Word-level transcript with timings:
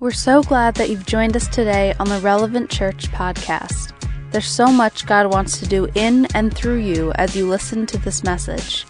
We're 0.00 0.12
so 0.12 0.44
glad 0.44 0.76
that 0.76 0.90
you've 0.90 1.06
joined 1.06 1.34
us 1.34 1.48
today 1.48 1.92
on 1.98 2.08
the 2.08 2.20
Relevant 2.20 2.70
Church 2.70 3.10
podcast. 3.10 3.92
There's 4.30 4.46
so 4.46 4.68
much 4.68 5.06
God 5.06 5.26
wants 5.26 5.58
to 5.58 5.66
do 5.66 5.88
in 5.96 6.26
and 6.36 6.54
through 6.54 6.76
you 6.76 7.10
as 7.16 7.34
you 7.34 7.48
listen 7.48 7.84
to 7.86 7.98
this 7.98 8.22
message. 8.22 8.86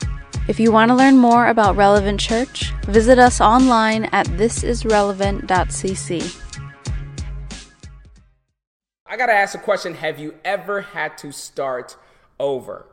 If 0.48 0.60
you 0.60 0.70
want 0.70 0.90
to 0.90 0.94
learn 0.94 1.16
more 1.16 1.46
about 1.46 1.76
Relevant 1.76 2.20
Church, 2.20 2.74
visit 2.82 3.18
us 3.18 3.40
online 3.40 4.04
at 4.12 4.26
thisisrelevant.cc. 4.26 6.42
I 9.06 9.16
got 9.16 9.26
to 9.26 9.32
ask 9.32 9.54
a 9.54 9.62
question 9.62 9.94
Have 9.94 10.18
you 10.18 10.34
ever 10.44 10.82
had 10.82 11.16
to 11.18 11.30
start 11.32 11.96
over? 12.38 12.84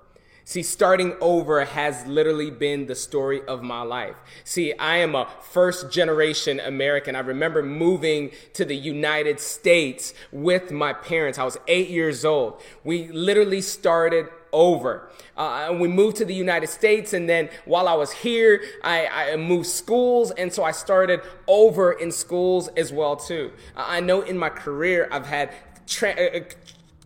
See, 0.48 0.62
starting 0.62 1.16
over 1.22 1.66
has 1.66 2.06
literally 2.06 2.52
been 2.52 2.86
the 2.86 2.94
story 2.94 3.42
of 3.48 3.64
my 3.64 3.82
life. 3.82 4.16
See, 4.44 4.74
I 4.74 4.98
am 4.98 5.16
a 5.16 5.28
first 5.42 5.92
generation 5.92 6.60
American. 6.60 7.16
I 7.16 7.22
remember 7.22 7.64
moving 7.64 8.30
to 8.54 8.64
the 8.64 8.76
United 8.76 9.40
States 9.40 10.14
with 10.32 10.70
my 10.70 10.94
parents. 10.94 11.40
I 11.40 11.46
was 11.46 11.58
eight 11.68 11.90
years 11.90 12.24
old. 12.24 12.62
We 12.84 13.08
literally 13.08 13.62
started 13.62 14.28
over. 14.54 15.10
Uh, 15.36 15.76
we 15.80 15.88
moved 15.88 16.18
to 16.18 16.26
the 16.26 16.36
United 16.36 16.68
States, 16.68 17.14
and 17.14 17.28
then 17.28 17.50
while 17.66 17.88
I 17.88 17.96
was 17.96 18.12
here, 18.12 18.62
I, 18.84 19.32
I 19.34 19.36
moved 19.38 19.66
schools, 19.66 20.30
and 20.30 20.54
so 20.54 20.64
I 20.64 20.74
started 20.74 21.22
over 21.48 21.92
in 21.92 22.12
schools 22.12 22.68
as 22.78 22.94
well 22.94 23.16
too. 23.16 23.52
I 23.76 24.00
know 24.00 24.22
in 24.22 24.38
my 24.38 24.50
career 24.50 25.10
I've 25.12 25.26
had 25.26 25.50
tra- 25.88 26.12
uh, 26.12 26.42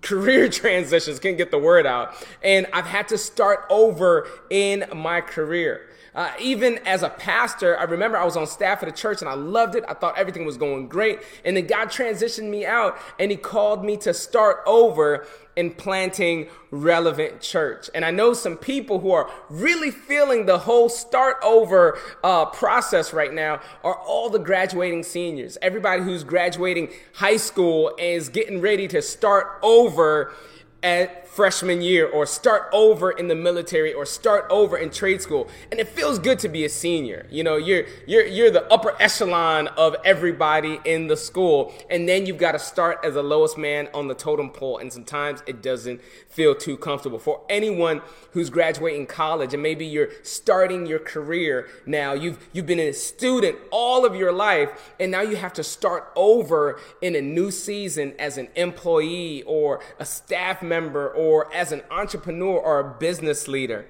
career 0.09 0.49
transitions, 0.63 1.19
can't 1.19 1.37
get 1.37 1.51
the 1.51 1.59
word 1.59 1.85
out. 1.85 2.13
And 2.43 2.65
I've 2.73 2.87
had 2.87 3.07
to 3.09 3.17
start 3.17 3.65
over 3.69 4.27
in 4.49 4.85
my 4.95 5.21
career. 5.21 5.85
Uh, 6.15 6.31
even 6.41 6.79
as 6.87 7.03
a 7.03 7.09
pastor, 7.09 7.77
I 7.79 7.83
remember 7.83 8.17
I 8.17 8.25
was 8.25 8.35
on 8.35 8.47
staff 8.47 8.81
at 8.81 8.89
a 8.89 8.91
church 8.91 9.21
and 9.21 9.29
I 9.29 9.35
loved 9.35 9.75
it. 9.75 9.83
I 9.87 9.93
thought 9.93 10.17
everything 10.17 10.43
was 10.43 10.57
going 10.57 10.87
great. 10.87 11.19
And 11.45 11.55
then 11.55 11.67
God 11.67 11.89
transitioned 11.89 12.49
me 12.49 12.65
out 12.65 12.97
and 13.19 13.29
He 13.29 13.37
called 13.37 13.85
me 13.85 13.95
to 13.97 14.13
start 14.13 14.61
over 14.65 15.27
in 15.59 15.71
planting 15.71 16.47
relevant 16.71 17.41
church. 17.41 17.89
And 17.93 18.05
I 18.05 18.11
know 18.11 18.33
some 18.33 18.55
people 18.55 19.01
who 19.01 19.11
are 19.11 19.29
really 19.49 19.91
feeling 19.91 20.45
the 20.45 20.59
whole 20.59 20.87
start 20.87 21.35
over 21.43 21.99
uh, 22.23 22.45
process 22.45 23.11
right 23.11 23.33
now 23.33 23.59
are 23.83 23.95
all 23.95 24.29
the 24.29 24.39
graduating 24.39 25.03
seniors. 25.03 25.57
Everybody 25.61 26.01
who's 26.01 26.23
graduating 26.23 26.91
high 27.15 27.35
school 27.35 27.93
is 27.99 28.29
getting 28.29 28.61
ready 28.61 28.87
to 28.87 29.01
start 29.01 29.59
over 29.61 30.33
at 30.81 31.27
freshman 31.27 31.81
year 31.81 32.07
or 32.07 32.25
start 32.25 32.63
over 32.73 33.11
in 33.11 33.27
the 33.27 33.35
military 33.35 33.93
or 33.93 34.05
start 34.05 34.45
over 34.49 34.77
in 34.77 34.89
trade 34.89 35.21
school. 35.21 35.47
And 35.71 35.79
it 35.79 35.87
feels 35.87 36.19
good 36.19 36.39
to 36.39 36.49
be 36.49 36.65
a 36.65 36.69
senior. 36.69 37.27
You 37.29 37.43
know 37.43 37.57
you're 37.57 37.85
you're 38.07 38.25
you're 38.25 38.51
the 38.51 38.71
upper 38.73 38.95
echelon 38.99 39.67
of 39.69 39.95
everybody 40.03 40.79
in 40.85 41.07
the 41.07 41.17
school. 41.17 41.73
And 41.89 42.09
then 42.09 42.25
you've 42.25 42.37
got 42.37 42.53
to 42.53 42.59
start 42.59 42.99
as 43.03 43.13
the 43.13 43.23
lowest 43.23 43.57
man 43.57 43.89
on 43.93 44.07
the 44.07 44.15
totem 44.15 44.49
pole. 44.49 44.77
And 44.77 44.91
sometimes 44.91 45.43
it 45.45 45.61
doesn't 45.61 46.01
feel 46.27 46.55
too 46.55 46.77
comfortable. 46.77 47.19
For 47.19 47.41
anyone 47.49 48.01
who's 48.31 48.49
graduating 48.49 49.05
college 49.05 49.53
and 49.53 49.63
maybe 49.63 49.85
you're 49.85 50.09
starting 50.23 50.85
your 50.85 50.99
career 50.99 51.67
now 51.85 52.13
you've 52.13 52.47
you've 52.53 52.67
been 52.67 52.79
a 52.79 52.91
student 52.91 53.57
all 53.71 54.05
of 54.05 54.15
your 54.15 54.31
life 54.31 54.93
and 54.99 55.11
now 55.11 55.21
you 55.21 55.35
have 55.35 55.51
to 55.51 55.63
start 55.63 56.11
over 56.15 56.79
in 57.01 57.15
a 57.15 57.21
new 57.21 57.49
season 57.49 58.13
as 58.19 58.37
an 58.37 58.47
employee 58.55 59.41
or 59.47 59.79
a 59.99 60.05
staff 60.05 60.61
member 60.61 60.68
or 60.71 61.53
as 61.53 61.71
an 61.71 61.81
entrepreneur 61.91 62.57
or 62.57 62.79
a 62.79 62.99
business 62.99 63.47
leader. 63.47 63.85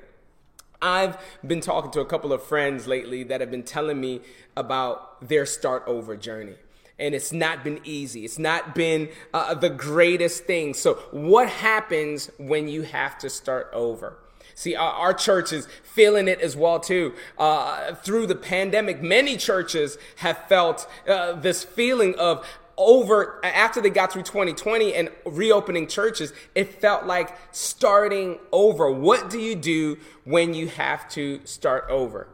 I've 0.81 1.17
been 1.45 1.61
talking 1.61 1.91
to 1.91 1.99
a 1.99 2.05
couple 2.05 2.31
of 2.31 2.41
friends 2.41 2.87
lately 2.87 3.23
that 3.23 3.41
have 3.41 3.51
been 3.51 3.63
telling 3.63 3.99
me 3.99 4.21
about 4.55 5.27
their 5.27 5.45
start 5.45 5.83
over 5.87 6.15
journey. 6.15 6.55
And 6.97 7.15
it's 7.15 7.31
not 7.31 7.63
been 7.63 7.79
easy. 7.83 8.25
It's 8.25 8.39
not 8.39 8.75
been 8.75 9.09
uh, 9.33 9.53
the 9.53 9.69
greatest 9.69 10.45
thing. 10.45 10.73
So, 10.73 10.95
what 11.11 11.47
happens 11.47 12.29
when 12.37 12.67
you 12.67 12.81
have 12.81 13.17
to 13.19 13.29
start 13.29 13.69
over? 13.71 14.17
See, 14.59 14.75
our, 14.75 14.91
our, 14.91 15.13
church 15.13 15.53
is 15.53 15.69
feeling 15.83 16.27
it 16.27 16.41
as 16.41 16.57
well 16.57 16.81
too. 16.81 17.13
Uh, 17.37 17.95
through 17.95 18.27
the 18.27 18.35
pandemic, 18.35 19.01
many 19.01 19.37
churches 19.37 19.97
have 20.17 20.37
felt 20.49 20.85
uh, 21.07 21.31
this 21.31 21.63
feeling 21.63 22.13
of 22.15 22.45
over 22.79 23.43
after 23.45 23.81
they 23.81 23.91
got 23.91 24.11
through 24.11 24.23
2020 24.23 24.95
and 24.95 25.09
reopening 25.25 25.85
churches, 25.85 26.33
it 26.55 26.81
felt 26.81 27.05
like 27.05 27.37
starting 27.51 28.39
over. 28.51 28.89
What 28.89 29.29
do 29.29 29.37
you 29.37 29.55
do 29.55 29.99
when 30.23 30.53
you 30.55 30.69
have 30.69 31.07
to 31.09 31.45
start 31.45 31.85
over? 31.89 32.29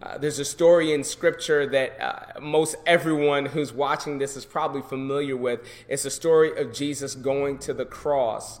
Uh, 0.00 0.18
there's 0.18 0.38
a 0.38 0.44
story 0.44 0.92
in 0.92 1.02
scripture 1.02 1.66
that 1.66 2.00
uh, 2.00 2.40
most 2.40 2.76
everyone 2.86 3.46
who's 3.46 3.72
watching 3.72 4.18
this 4.18 4.36
is 4.36 4.44
probably 4.44 4.82
familiar 4.82 5.36
with. 5.36 5.60
It's 5.88 6.04
a 6.04 6.10
story 6.10 6.56
of 6.60 6.72
Jesus 6.72 7.14
going 7.14 7.58
to 7.58 7.74
the 7.74 7.84
cross 7.84 8.60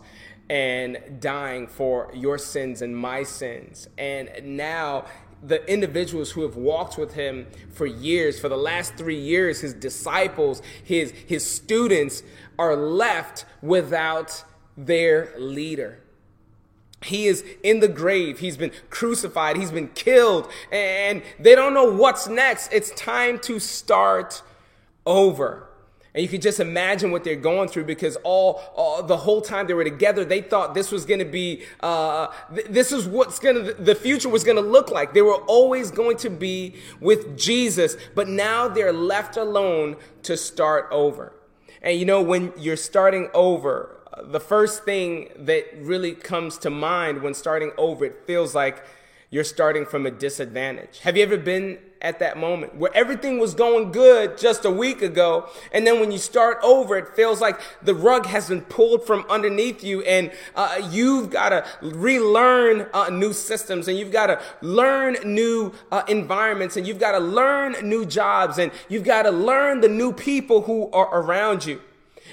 and 0.50 0.98
dying 1.20 1.66
for 1.66 2.10
your 2.14 2.38
sins 2.38 2.82
and 2.82 2.96
my 2.96 3.22
sins. 3.22 3.88
And 3.98 4.30
now 4.44 5.04
the 5.42 5.64
individuals 5.70 6.32
who 6.32 6.42
have 6.42 6.56
walked 6.56 6.98
with 6.98 7.14
him 7.14 7.46
for 7.70 7.86
years, 7.86 8.40
for 8.40 8.48
the 8.48 8.56
last 8.56 8.94
three 8.96 9.18
years, 9.18 9.60
his 9.60 9.74
disciples, 9.74 10.62
his, 10.82 11.10
his 11.10 11.48
students, 11.48 12.22
are 12.58 12.74
left 12.74 13.44
without 13.62 14.44
their 14.76 15.32
leader. 15.38 16.00
He 17.02 17.26
is 17.26 17.44
in 17.62 17.80
the 17.80 17.88
grave. 17.88 18.40
He's 18.40 18.56
been 18.56 18.72
crucified. 18.90 19.56
He's 19.56 19.70
been 19.70 19.88
killed. 19.88 20.50
And 20.72 21.22
they 21.38 21.54
don't 21.54 21.74
know 21.74 21.92
what's 21.92 22.26
next. 22.26 22.72
It's 22.72 22.90
time 22.90 23.38
to 23.40 23.60
start 23.60 24.42
over. 25.06 25.67
And 26.14 26.22
you 26.22 26.28
can 26.28 26.40
just 26.40 26.58
imagine 26.58 27.10
what 27.10 27.22
they're 27.22 27.36
going 27.36 27.68
through 27.68 27.84
because 27.84 28.16
all, 28.24 28.62
all 28.74 29.02
the 29.02 29.16
whole 29.16 29.40
time 29.40 29.66
they 29.66 29.74
were 29.74 29.84
together, 29.84 30.24
they 30.24 30.40
thought 30.40 30.74
this 30.74 30.90
was 30.90 31.04
going 31.04 31.18
to 31.18 31.26
be, 31.26 31.64
uh, 31.80 32.28
th- 32.54 32.66
this 32.68 32.92
is 32.92 33.06
what's 33.06 33.38
going 33.38 33.56
to, 33.56 33.74
the 33.74 33.94
future 33.94 34.28
was 34.28 34.42
going 34.42 34.56
to 34.56 34.62
look 34.62 34.90
like. 34.90 35.12
They 35.12 35.22
were 35.22 35.42
always 35.44 35.90
going 35.90 36.16
to 36.18 36.30
be 36.30 36.76
with 37.00 37.36
Jesus, 37.38 37.96
but 38.14 38.26
now 38.28 38.68
they're 38.68 38.92
left 38.92 39.36
alone 39.36 39.96
to 40.22 40.36
start 40.36 40.88
over. 40.90 41.34
And 41.82 41.98
you 41.98 42.06
know, 42.06 42.22
when 42.22 42.52
you're 42.56 42.76
starting 42.76 43.28
over, 43.34 43.94
the 44.22 44.40
first 44.40 44.84
thing 44.84 45.28
that 45.36 45.66
really 45.76 46.12
comes 46.12 46.58
to 46.58 46.70
mind 46.70 47.22
when 47.22 47.34
starting 47.34 47.70
over, 47.76 48.04
it 48.04 48.24
feels 48.26 48.54
like 48.54 48.84
you're 49.30 49.44
starting 49.44 49.84
from 49.84 50.06
a 50.06 50.10
disadvantage. 50.10 51.00
Have 51.00 51.16
you 51.16 51.22
ever 51.22 51.36
been 51.36 51.78
at 52.00 52.20
that 52.20 52.36
moment 52.36 52.76
where 52.76 52.94
everything 52.94 53.38
was 53.38 53.54
going 53.54 53.90
good 53.90 54.38
just 54.38 54.64
a 54.64 54.70
week 54.70 55.02
ago. 55.02 55.48
And 55.72 55.86
then 55.86 56.00
when 56.00 56.12
you 56.12 56.18
start 56.18 56.58
over, 56.62 56.96
it 56.96 57.08
feels 57.16 57.40
like 57.40 57.60
the 57.82 57.94
rug 57.94 58.26
has 58.26 58.48
been 58.48 58.62
pulled 58.62 59.06
from 59.06 59.24
underneath 59.28 59.82
you 59.82 60.02
and 60.02 60.30
uh, 60.54 60.88
you've 60.90 61.30
got 61.30 61.48
to 61.50 61.66
relearn 61.82 62.86
uh, 62.94 63.10
new 63.10 63.32
systems 63.32 63.88
and 63.88 63.98
you've 63.98 64.12
got 64.12 64.28
to 64.28 64.40
learn 64.60 65.16
new 65.24 65.72
uh, 65.90 66.02
environments 66.08 66.76
and 66.76 66.86
you've 66.86 67.00
got 67.00 67.12
to 67.12 67.18
learn 67.18 67.74
new 67.82 68.04
jobs 68.04 68.58
and 68.58 68.70
you've 68.88 69.04
got 69.04 69.22
to 69.22 69.30
learn 69.30 69.80
the 69.80 69.88
new 69.88 70.12
people 70.12 70.62
who 70.62 70.90
are 70.92 71.20
around 71.20 71.66
you. 71.66 71.80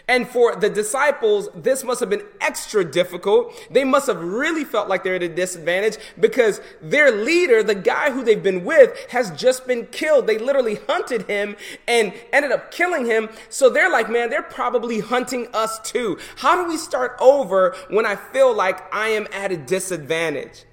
And 0.07 0.27
for 0.27 0.55
the 0.55 0.69
disciples, 0.69 1.49
this 1.55 1.83
must 1.83 1.99
have 1.99 2.09
been 2.09 2.25
extra 2.39 2.85
difficult. 2.85 3.53
They 3.71 3.83
must 3.83 4.05
have 4.07 4.21
really 4.21 4.63
felt 4.63 4.87
like 4.87 5.03
they're 5.03 5.15
at 5.15 5.23
a 5.23 5.29
disadvantage 5.29 5.97
because 6.19 6.61
their 6.81 7.11
leader, 7.11 7.63
the 7.63 7.75
guy 7.75 8.11
who 8.11 8.23
they've 8.23 8.41
been 8.41 8.63
with, 8.63 8.95
has 9.09 9.31
just 9.31 9.65
been 9.65 9.87
killed. 9.87 10.27
They 10.27 10.37
literally 10.37 10.79
hunted 10.87 11.23
him 11.23 11.55
and 11.87 12.13
ended 12.31 12.51
up 12.51 12.71
killing 12.71 13.05
him. 13.05 13.29
So 13.49 13.69
they're 13.69 13.91
like, 13.91 14.09
man, 14.09 14.29
they're 14.29 14.43
probably 14.43 14.99
hunting 14.99 15.47
us 15.53 15.79
too. 15.79 16.19
How 16.37 16.61
do 16.61 16.69
we 16.69 16.77
start 16.77 17.17
over 17.19 17.75
when 17.89 18.05
I 18.05 18.15
feel 18.15 18.53
like 18.53 18.93
I 18.93 19.09
am 19.09 19.27
at 19.31 19.51
a 19.51 19.57
disadvantage? 19.57 20.65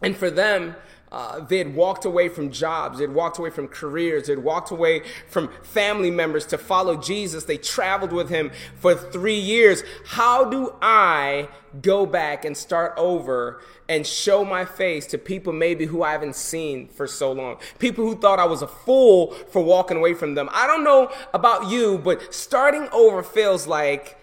And 0.00 0.16
for 0.16 0.30
them, 0.30 0.74
uh, 1.10 1.40
they 1.40 1.58
had 1.58 1.74
walked 1.74 2.04
away 2.04 2.28
from 2.28 2.50
jobs, 2.50 2.98
they 2.98 3.04
had 3.04 3.14
walked 3.14 3.38
away 3.38 3.50
from 3.50 3.66
careers, 3.66 4.26
they 4.26 4.34
had 4.34 4.44
walked 4.44 4.70
away 4.70 5.02
from 5.28 5.48
family 5.62 6.10
members 6.10 6.44
to 6.46 6.58
follow 6.58 6.96
Jesus. 6.96 7.44
They 7.44 7.56
traveled 7.56 8.12
with 8.12 8.28
him 8.28 8.50
for 8.76 8.94
three 8.94 9.38
years. 9.38 9.82
How 10.06 10.44
do 10.44 10.74
I 10.82 11.48
go 11.80 12.06
back 12.06 12.44
and 12.44 12.56
start 12.56 12.94
over 12.96 13.60
and 13.88 14.06
show 14.06 14.44
my 14.44 14.64
face 14.64 15.06
to 15.06 15.18
people 15.18 15.52
maybe 15.52 15.86
who 15.86 16.02
I 16.02 16.12
haven't 16.12 16.36
seen 16.36 16.88
for 16.88 17.06
so 17.06 17.32
long? 17.32 17.58
People 17.78 18.04
who 18.04 18.16
thought 18.16 18.38
I 18.38 18.46
was 18.46 18.62
a 18.62 18.68
fool 18.68 19.32
for 19.50 19.62
walking 19.62 19.96
away 19.96 20.14
from 20.14 20.34
them. 20.34 20.48
I 20.52 20.66
don't 20.66 20.84
know 20.84 21.10
about 21.32 21.70
you, 21.70 21.98
but 21.98 22.34
starting 22.34 22.88
over 22.92 23.22
feels 23.22 23.66
like 23.66 24.18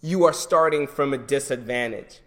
you 0.00 0.24
are 0.24 0.32
starting 0.32 0.86
from 0.86 1.12
a 1.12 1.18
disadvantage. 1.18 2.20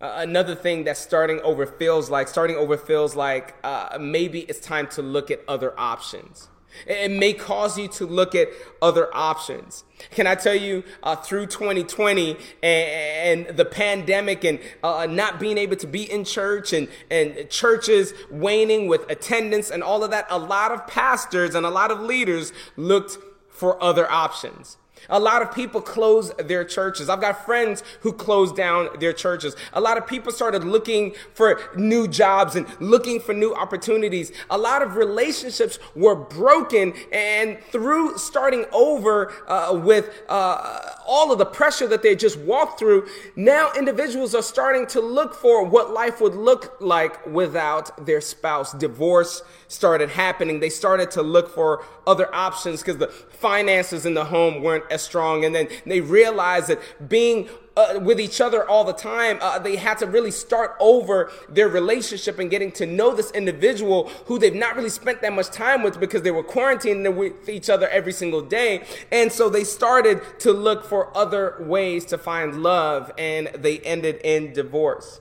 Uh, 0.00 0.12
another 0.18 0.54
thing 0.54 0.84
that 0.84 0.96
starting 0.96 1.40
over 1.40 1.64
feels 1.64 2.10
like 2.10 2.28
starting 2.28 2.56
over 2.56 2.76
feels 2.76 3.16
like 3.16 3.54
uh, 3.64 3.96
maybe 3.98 4.40
it's 4.40 4.60
time 4.60 4.86
to 4.86 5.00
look 5.00 5.30
at 5.30 5.40
other 5.48 5.78
options. 5.78 6.48
It 6.86 7.10
may 7.10 7.32
cause 7.32 7.78
you 7.78 7.88
to 7.88 8.06
look 8.06 8.34
at 8.34 8.48
other 8.82 9.08
options. 9.16 9.84
Can 10.10 10.26
I 10.26 10.34
tell 10.34 10.54
you, 10.54 10.84
uh, 11.02 11.16
through 11.16 11.46
2020 11.46 12.36
and, 12.62 13.46
and 13.48 13.56
the 13.56 13.64
pandemic 13.64 14.44
and 14.44 14.58
uh, 14.82 15.06
not 15.08 15.40
being 15.40 15.56
able 15.56 15.76
to 15.76 15.86
be 15.86 16.10
in 16.10 16.24
church 16.24 16.74
and, 16.74 16.88
and 17.10 17.48
churches 17.48 18.12
waning 18.30 18.88
with 18.88 19.10
attendance 19.10 19.70
and 19.70 19.82
all 19.82 20.04
of 20.04 20.10
that, 20.10 20.26
a 20.28 20.38
lot 20.38 20.72
of 20.72 20.86
pastors 20.86 21.54
and 21.54 21.64
a 21.64 21.70
lot 21.70 21.90
of 21.90 22.00
leaders 22.00 22.52
looked 22.76 23.16
for 23.48 23.82
other 23.82 24.10
options. 24.10 24.76
A 25.08 25.20
lot 25.20 25.42
of 25.42 25.54
people 25.54 25.80
close 25.80 26.32
their 26.38 26.64
churches. 26.64 27.08
I've 27.08 27.20
got 27.20 27.44
friends 27.44 27.82
who 28.00 28.12
closed 28.12 28.56
down 28.56 28.88
their 28.98 29.12
churches. 29.12 29.54
A 29.72 29.80
lot 29.80 29.96
of 29.98 30.06
people 30.06 30.32
started 30.32 30.64
looking 30.64 31.14
for 31.34 31.60
new 31.76 32.08
jobs 32.08 32.56
and 32.56 32.66
looking 32.80 33.20
for 33.20 33.32
new 33.32 33.54
opportunities. 33.54 34.32
A 34.50 34.58
lot 34.58 34.82
of 34.82 34.96
relationships 34.96 35.78
were 35.94 36.14
broken 36.14 36.94
and 37.12 37.58
through 37.70 38.18
starting 38.18 38.64
over 38.72 39.32
uh, 39.48 39.80
with 39.82 40.10
uh, 40.28 40.80
all 41.06 41.30
of 41.32 41.38
the 41.38 41.46
pressure 41.46 41.86
that 41.86 42.02
they 42.02 42.16
just 42.16 42.38
walked 42.38 42.78
through, 42.78 43.06
now 43.36 43.70
individuals 43.76 44.34
are 44.34 44.42
starting 44.42 44.86
to 44.88 45.00
look 45.00 45.34
for 45.34 45.64
what 45.64 45.92
life 45.92 46.20
would 46.20 46.34
look 46.34 46.76
like 46.80 47.24
without 47.26 48.04
their 48.04 48.20
spouse. 48.20 48.72
Divorce 48.72 49.42
started 49.68 50.10
happening. 50.10 50.60
They 50.60 50.68
started 50.68 51.10
to 51.12 51.22
look 51.22 51.48
for 51.48 51.84
other 52.06 52.32
options 52.34 52.80
because 52.80 52.96
the 52.98 53.08
finances 53.08 54.06
in 54.06 54.14
the 54.14 54.24
home 54.24 54.62
weren't 54.62 54.84
as 54.90 55.02
strong. 55.02 55.44
And 55.44 55.54
then 55.54 55.68
they 55.84 56.00
realized 56.00 56.68
that 56.68 57.08
being 57.08 57.48
uh, 57.76 58.00
with 58.00 58.18
each 58.18 58.40
other 58.40 58.66
all 58.68 58.84
the 58.84 58.92
time, 58.92 59.38
uh, 59.42 59.58
they 59.58 59.76
had 59.76 59.98
to 59.98 60.06
really 60.06 60.30
start 60.30 60.74
over 60.80 61.30
their 61.48 61.68
relationship 61.68 62.38
and 62.38 62.50
getting 62.50 62.72
to 62.72 62.86
know 62.86 63.14
this 63.14 63.30
individual 63.32 64.08
who 64.24 64.38
they've 64.38 64.54
not 64.54 64.76
really 64.76 64.88
spent 64.88 65.20
that 65.20 65.32
much 65.32 65.50
time 65.50 65.82
with 65.82 66.00
because 66.00 66.22
they 66.22 66.30
were 66.30 66.42
quarantining 66.42 67.14
with 67.14 67.48
each 67.48 67.68
other 67.68 67.86
every 67.88 68.12
single 68.12 68.40
day. 68.40 68.84
And 69.12 69.30
so 69.30 69.50
they 69.50 69.64
started 69.64 70.22
to 70.40 70.52
look 70.52 70.84
for 70.84 71.14
other 71.16 71.56
ways 71.60 72.06
to 72.06 72.18
find 72.18 72.62
love 72.62 73.12
and 73.18 73.48
they 73.48 73.78
ended 73.80 74.20
in 74.24 74.54
divorce. 74.54 75.20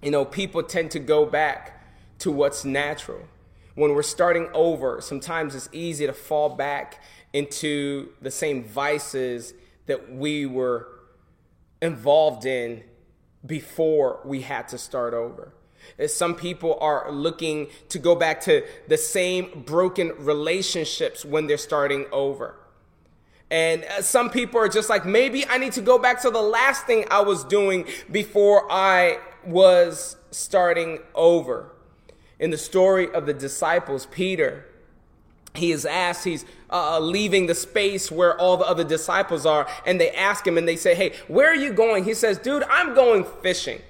You 0.00 0.10
know, 0.10 0.24
people 0.24 0.62
tend 0.62 0.90
to 0.92 0.98
go 0.98 1.26
back 1.26 1.86
to 2.20 2.32
what's 2.32 2.64
natural. 2.64 3.28
When 3.74 3.94
we're 3.94 4.02
starting 4.02 4.48
over, 4.54 5.00
sometimes 5.00 5.54
it's 5.54 5.68
easy 5.72 6.06
to 6.06 6.12
fall 6.12 6.50
back 6.50 7.02
into 7.32 8.10
the 8.20 8.30
same 8.30 8.64
vices 8.64 9.54
that 9.86 10.12
we 10.12 10.46
were 10.46 10.88
involved 11.80 12.46
in 12.46 12.82
before 13.44 14.20
we 14.24 14.42
had 14.42 14.68
to 14.68 14.78
start 14.78 15.14
over. 15.14 15.52
Some 16.06 16.34
people 16.34 16.78
are 16.80 17.10
looking 17.10 17.68
to 17.88 17.98
go 17.98 18.14
back 18.14 18.40
to 18.42 18.64
the 18.88 18.96
same 18.96 19.64
broken 19.66 20.12
relationships 20.18 21.24
when 21.24 21.46
they're 21.46 21.58
starting 21.58 22.06
over. 22.12 22.56
And 23.50 23.84
uh, 23.84 24.00
some 24.00 24.30
people 24.30 24.60
are 24.60 24.68
just 24.68 24.88
like, 24.88 25.04
maybe 25.04 25.46
I 25.46 25.58
need 25.58 25.72
to 25.72 25.82
go 25.82 25.98
back 25.98 26.22
to 26.22 26.30
the 26.30 26.40
last 26.40 26.86
thing 26.86 27.04
I 27.10 27.20
was 27.20 27.44
doing 27.44 27.86
before 28.10 28.70
I 28.70 29.18
was 29.44 30.16
starting 30.30 31.00
over. 31.14 31.70
In 32.38 32.50
the 32.50 32.58
story 32.58 33.12
of 33.12 33.26
the 33.26 33.34
disciples, 33.34 34.06
Peter, 34.06 34.64
he 35.54 35.72
is 35.72 35.84
asked, 35.84 36.24
he's 36.24 36.44
uh, 36.70 36.98
leaving 36.98 37.46
the 37.46 37.54
space 37.54 38.10
where 38.10 38.38
all 38.38 38.56
the 38.56 38.64
other 38.64 38.84
disciples 38.84 39.44
are, 39.44 39.68
and 39.86 40.00
they 40.00 40.10
ask 40.10 40.46
him 40.46 40.56
and 40.56 40.66
they 40.66 40.76
say, 40.76 40.94
Hey, 40.94 41.14
where 41.28 41.48
are 41.48 41.54
you 41.54 41.72
going? 41.72 42.04
He 42.04 42.14
says, 42.14 42.38
Dude, 42.38 42.62
I'm 42.64 42.94
going 42.94 43.24
fishing. 43.42 43.80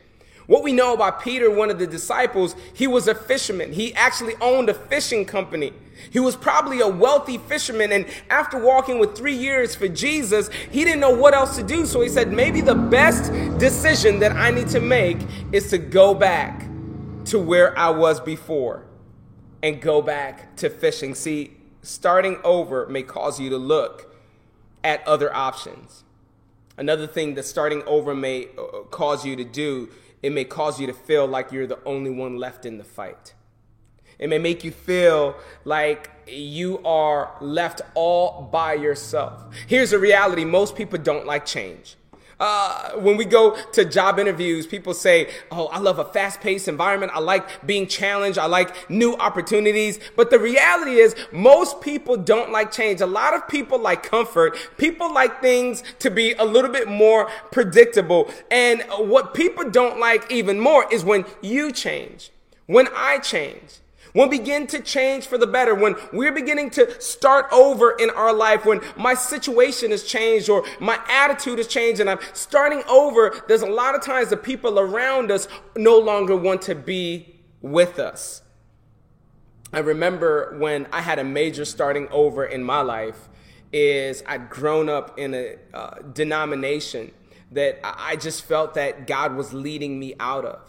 What 0.47 0.65
we 0.65 0.73
know 0.73 0.93
about 0.93 1.23
Peter, 1.23 1.51
one 1.51 1.71
of 1.71 1.79
the 1.79 1.87
disciples, 1.87 2.57
he 2.75 2.89
was 2.89 3.07
a 3.07 3.15
fisherman. 3.15 3.73
He 3.73 3.95
actually 3.95 4.35
owned 4.41 4.69
a 4.69 4.75
fishing 4.75 5.25
company. 5.25 5.73
He 6.11 6.19
was 6.19 6.35
probably 6.35 6.81
a 6.81 6.89
wealthy 6.89 7.39
fisherman. 7.39 7.93
And 7.93 8.07
after 8.29 8.59
walking 8.59 8.99
with 8.99 9.17
three 9.17 9.37
years 9.37 9.77
for 9.77 9.87
Jesus, 9.87 10.51
he 10.71 10.85
didn't 10.85 10.99
know 10.99 11.15
what 11.15 11.33
else 11.33 11.57
to 11.57 11.63
do. 11.63 11.87
So 11.87 12.01
he 12.01 12.09
said, 12.09 12.33
maybe 12.33 12.61
the 12.61 12.75
best 12.75 13.33
decision 13.59 14.19
that 14.19 14.33
I 14.33 14.51
need 14.51 14.69
to 14.71 14.81
make 14.81 15.19
is 15.53 15.71
to 15.71 15.79
go 15.79 16.13
back 16.13 16.67
to 17.27 17.39
where 17.39 17.79
I 17.79 17.91
was 17.91 18.19
before 18.21 18.85
and 19.63 19.81
go 19.81 20.03
back 20.03 20.57
to 20.57 20.69
fishing. 20.69 21.15
See, 21.15 21.57
starting 21.83 22.39
over 22.45 22.87
may 22.87 23.03
cause 23.03 23.39
you 23.41 23.51
to 23.51 23.59
look 23.59 24.15
at 24.83 25.07
other 25.07 25.35
options. 25.35 26.05
Another 26.77 27.07
thing 27.07 27.35
that 27.35 27.45
starting 27.45 27.83
over 27.87 28.15
may 28.15 28.49
uh, 28.59 28.81
cause 28.91 29.25
you 29.25 29.37
to 29.37 29.45
do, 29.45 29.91
it 30.23 30.33
may 30.33 30.45
cause 30.45 30.81
you 30.81 30.87
to 30.87 30.93
feel 30.93 31.27
like 31.27 31.53
you're 31.53 31.67
the 31.67 31.83
only 31.85 32.11
one 32.11 32.37
left 32.37 32.65
in 32.65 32.79
the 32.79 32.85
fight. 32.85 33.35
It 34.19 34.29
may 34.29 34.39
make 34.39 34.65
you 34.65 34.71
feel 34.71 35.37
like 35.65 36.11
you 36.27 36.81
are 36.85 37.35
left 37.41 37.81
all 37.95 38.43
by 38.43 38.75
yourself. 38.75 39.45
Here's 39.67 39.91
the 39.91 39.99
reality 39.99 40.45
most 40.45 40.77
people 40.77 40.99
don't 40.99 41.27
like 41.27 41.45
change. 41.45 41.97
Uh, 42.43 42.91
when 42.95 43.17
we 43.17 43.25
go 43.25 43.57
to 43.71 43.85
job 43.85 44.19
interviews, 44.19 44.67
people 44.67 44.93
say, 44.95 45.31
Oh, 45.53 45.69
I 45.69 45.79
love 45.79 46.01
a 46.01 46.05
fast 46.05 46.41
paced 46.41 46.67
environment. 46.67 47.13
I 47.15 47.21
like 47.21 47.65
being 47.65 47.87
challenged. 47.87 48.37
I 48.37 48.47
like 48.47 48.91
new 48.91 49.15
opportunities. 49.15 50.01
But 50.17 50.31
the 50.31 50.41
reality 50.41 50.97
is, 50.97 51.15
most 51.31 51.81
people 51.81 52.17
don't 52.17 52.51
like 52.51 52.73
change. 52.73 53.01
A 53.01 53.07
lot 53.07 53.33
of 53.33 53.47
people 53.47 53.79
like 53.79 54.03
comfort. 54.03 54.57
People 54.77 55.15
like 55.15 55.41
things 55.41 55.85
to 56.01 56.11
be 56.11 56.33
a 56.33 56.45
little 56.45 56.73
bit 56.73 56.89
more 56.89 57.31
predictable. 57.53 58.29
And 58.51 58.83
what 58.99 59.35
people 59.35 59.71
don't 59.71 60.01
like 60.01 60.29
even 60.33 60.59
more 60.59 60.93
is 60.93 61.05
when 61.05 61.25
you 61.43 61.71
change, 61.71 62.33
when 62.67 62.89
I 62.93 63.21
change 63.21 63.82
when 64.13 64.29
we 64.29 64.39
begin 64.39 64.67
to 64.69 64.81
change 64.81 65.27
for 65.27 65.39
the 65.39 65.47
better, 65.47 65.75
when 65.75 65.97
we're 66.13 66.33
beginning 66.33 66.71
to 66.71 67.01
start 67.01 67.47
over 67.53 67.93
in 67.93 68.11
our 68.11 68.33
life, 68.33 68.67
when 68.67 68.81
my 68.97 69.15
situation 69.15 69.91
has 69.91 70.05
changed 70.05 70.49
or 70.49 70.65
my 70.81 70.99
attitude 71.09 71.59
has 71.59 71.67
changed 71.67 72.01
and 72.01 72.11
I'm 72.11 72.19
starting 72.35 72.83
over, 72.89 73.35
there's 73.49 73.63
a 73.63 73.71
lot 73.71 73.95
of 73.95 74.03
times 74.03 74.29
the 74.29 74.37
people 74.37 74.79
around 74.79 75.31
us 75.31 75.49
no 75.77 75.99
longer 75.99 76.37
want 76.37 76.63
to 76.63 76.75
be 76.75 77.41
with 77.63 77.99
us. 77.99 78.43
I 79.73 79.79
remember 79.79 80.57
when 80.59 80.87
I 80.93 81.01
had 81.01 81.19
a 81.19 81.25
major 81.25 81.65
starting 81.65 82.09
over 82.11 82.45
in 82.45 82.63
my 82.63 82.83
life 82.83 83.29
is 83.73 84.23
I'd 84.27 84.51
grown 84.51 84.91
up 84.91 85.19
in 85.19 85.33
a 85.33 85.57
uh, 85.73 86.03
denomination 86.13 87.13
that 87.53 87.81
I 87.83 88.17
just 88.17 88.45
felt 88.45 88.75
that 88.75 89.07
God 89.07 89.35
was 89.35 89.55
leading 89.55 89.99
me 89.99 90.15
out 90.21 90.45
of. 90.45 90.61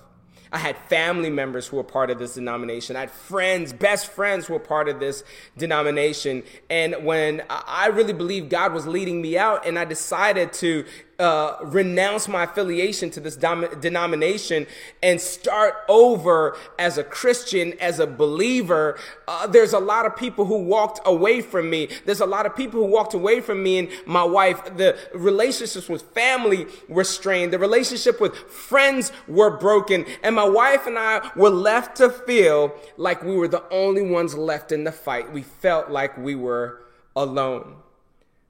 I 0.53 0.59
had 0.59 0.77
family 0.87 1.31
members 1.31 1.67
who 1.67 1.77
were 1.77 1.83
part 1.83 2.11
of 2.11 2.19
this 2.19 2.35
denomination. 2.35 2.95
I 2.95 3.01
had 3.01 3.11
friends, 3.11 3.73
best 3.73 4.11
friends 4.11 4.45
who 4.45 4.53
were 4.53 4.59
part 4.59 4.87
of 4.87 4.99
this 4.99 5.23
denomination. 5.57 6.43
And 6.69 7.03
when 7.03 7.41
I 7.49 7.87
really 7.87 8.13
believed 8.13 8.51
God 8.51 8.71
was 8.71 8.85
leading 8.85 9.19
me 9.19 9.35
out 9.35 9.65
and 9.65 9.79
I 9.79 9.85
decided 9.85 10.53
to 10.53 10.85
uh, 11.19 11.57
renounce 11.61 12.27
my 12.27 12.43
affiliation 12.43 13.09
to 13.11 13.19
this 13.19 13.35
dom- 13.35 13.67
denomination 13.79 14.65
and 15.01 15.21
start 15.21 15.75
over 15.87 16.57
as 16.79 16.97
a 16.97 17.03
Christian, 17.03 17.73
as 17.79 17.99
a 17.99 18.07
believer, 18.07 18.97
uh, 19.27 19.47
there's 19.47 19.73
a 19.73 19.79
lot 19.79 20.05
of 20.05 20.15
people 20.15 20.45
who 20.45 20.59
walked 20.59 20.99
away 21.05 21.41
from 21.41 21.69
me. 21.69 21.89
There's 22.05 22.21
a 22.21 22.25
lot 22.25 22.45
of 22.45 22.55
people 22.55 22.79
who 22.79 22.87
walked 22.87 23.13
away 23.13 23.41
from 23.41 23.61
me 23.61 23.79
and 23.79 23.89
my 24.05 24.23
wife. 24.23 24.75
The 24.75 24.97
relationships 25.13 25.87
with 25.87 26.01
family 26.01 26.67
were 26.89 27.03
strained. 27.03 27.53
The 27.53 27.59
relationship 27.59 28.19
with 28.19 28.35
friends 28.35 29.11
were 29.27 29.57
broken. 29.57 30.05
And 30.23 30.35
my 30.35 30.47
wife 30.47 30.87
and 30.87 30.97
I 30.97 31.29
were 31.35 31.49
left 31.49 31.97
to 31.97 32.09
feel 32.09 32.73
like 32.97 33.23
we 33.23 33.35
were 33.35 33.47
the 33.47 33.63
only 33.69 34.01
ones 34.01 34.35
left 34.35 34.71
in 34.71 34.83
the 34.83 34.91
fight. 34.91 35.31
We 35.31 35.43
felt 35.43 35.89
like 35.89 36.17
we 36.17 36.35
were 36.35 36.83
alone. 37.15 37.75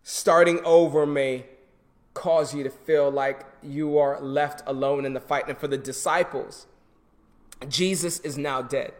Starting 0.03 0.60
over 0.65 1.05
may 1.05 1.46
cause 2.13 2.53
you 2.53 2.63
to 2.63 2.70
feel 2.70 3.10
like 3.10 3.46
you 3.62 3.98
are 3.98 4.20
left 4.22 4.62
alone 4.65 5.05
in 5.05 5.13
the 5.13 5.20
fight. 5.20 5.48
And 5.48 5.58
for 5.58 5.67
the 5.67 5.77
disciples, 5.77 6.67
Jesus 7.67 8.20
is 8.20 8.38
now 8.38 8.62
dead. 8.62 8.93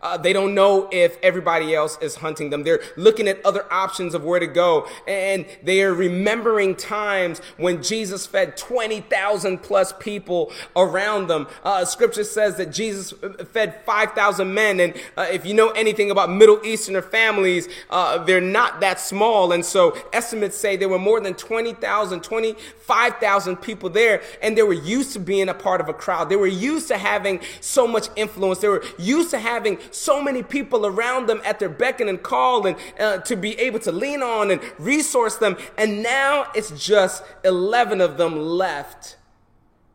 Uh, 0.00 0.16
they 0.16 0.32
don't 0.32 0.54
know 0.54 0.88
if 0.92 1.18
everybody 1.22 1.74
else 1.74 1.98
is 2.00 2.16
hunting 2.16 2.50
them. 2.50 2.62
They're 2.62 2.82
looking 2.96 3.28
at 3.28 3.44
other 3.44 3.70
options 3.72 4.14
of 4.14 4.24
where 4.24 4.40
to 4.40 4.46
go. 4.46 4.88
And 5.06 5.46
they 5.62 5.82
are 5.82 5.94
remembering 5.94 6.76
times 6.76 7.40
when 7.56 7.82
Jesus 7.82 8.26
fed 8.26 8.56
20,000 8.56 9.58
plus 9.58 9.92
people 9.98 10.52
around 10.74 11.28
them. 11.28 11.46
Uh, 11.64 11.84
scripture 11.84 12.24
says 12.24 12.56
that 12.56 12.72
Jesus 12.72 13.12
fed 13.52 13.80
5,000 13.84 14.52
men. 14.52 14.80
And 14.80 14.94
uh, 15.16 15.26
if 15.30 15.46
you 15.46 15.54
know 15.54 15.70
anything 15.70 16.10
about 16.10 16.30
Middle 16.30 16.64
Easterner 16.64 17.02
families, 17.02 17.68
uh, 17.90 18.22
they're 18.24 18.40
not 18.40 18.80
that 18.80 19.00
small. 19.00 19.52
And 19.52 19.64
so 19.64 19.96
estimates 20.12 20.56
say 20.56 20.76
there 20.76 20.88
were 20.88 20.98
more 20.98 21.20
than 21.20 21.34
20,000, 21.34 22.22
25,000 22.22 23.56
people 23.56 23.90
there. 23.90 24.22
And 24.42 24.56
they 24.56 24.62
were 24.62 24.72
used 24.72 25.12
to 25.14 25.20
being 25.20 25.48
a 25.48 25.54
part 25.54 25.80
of 25.80 25.88
a 25.88 25.94
crowd. 25.94 26.28
They 26.28 26.36
were 26.36 26.46
used 26.46 26.88
to 26.88 26.98
having 26.98 27.40
so 27.60 27.86
much 27.86 28.08
influence. 28.16 28.58
They 28.58 28.68
were 28.68 28.84
used 28.98 29.30
to 29.30 29.38
having 29.38 29.75
so 29.90 30.22
many 30.22 30.42
people 30.42 30.86
around 30.86 31.26
them 31.26 31.40
at 31.44 31.58
their 31.58 31.68
beck 31.68 32.00
and 32.00 32.22
call 32.22 32.66
and 32.66 32.76
uh, 32.98 33.18
to 33.18 33.36
be 33.36 33.58
able 33.58 33.78
to 33.80 33.92
lean 33.92 34.22
on 34.22 34.50
and 34.50 34.60
resource 34.78 35.36
them. 35.36 35.56
And 35.76 36.02
now 36.02 36.46
it's 36.54 36.70
just 36.70 37.22
11 37.44 38.00
of 38.00 38.16
them 38.16 38.36
left 38.36 39.16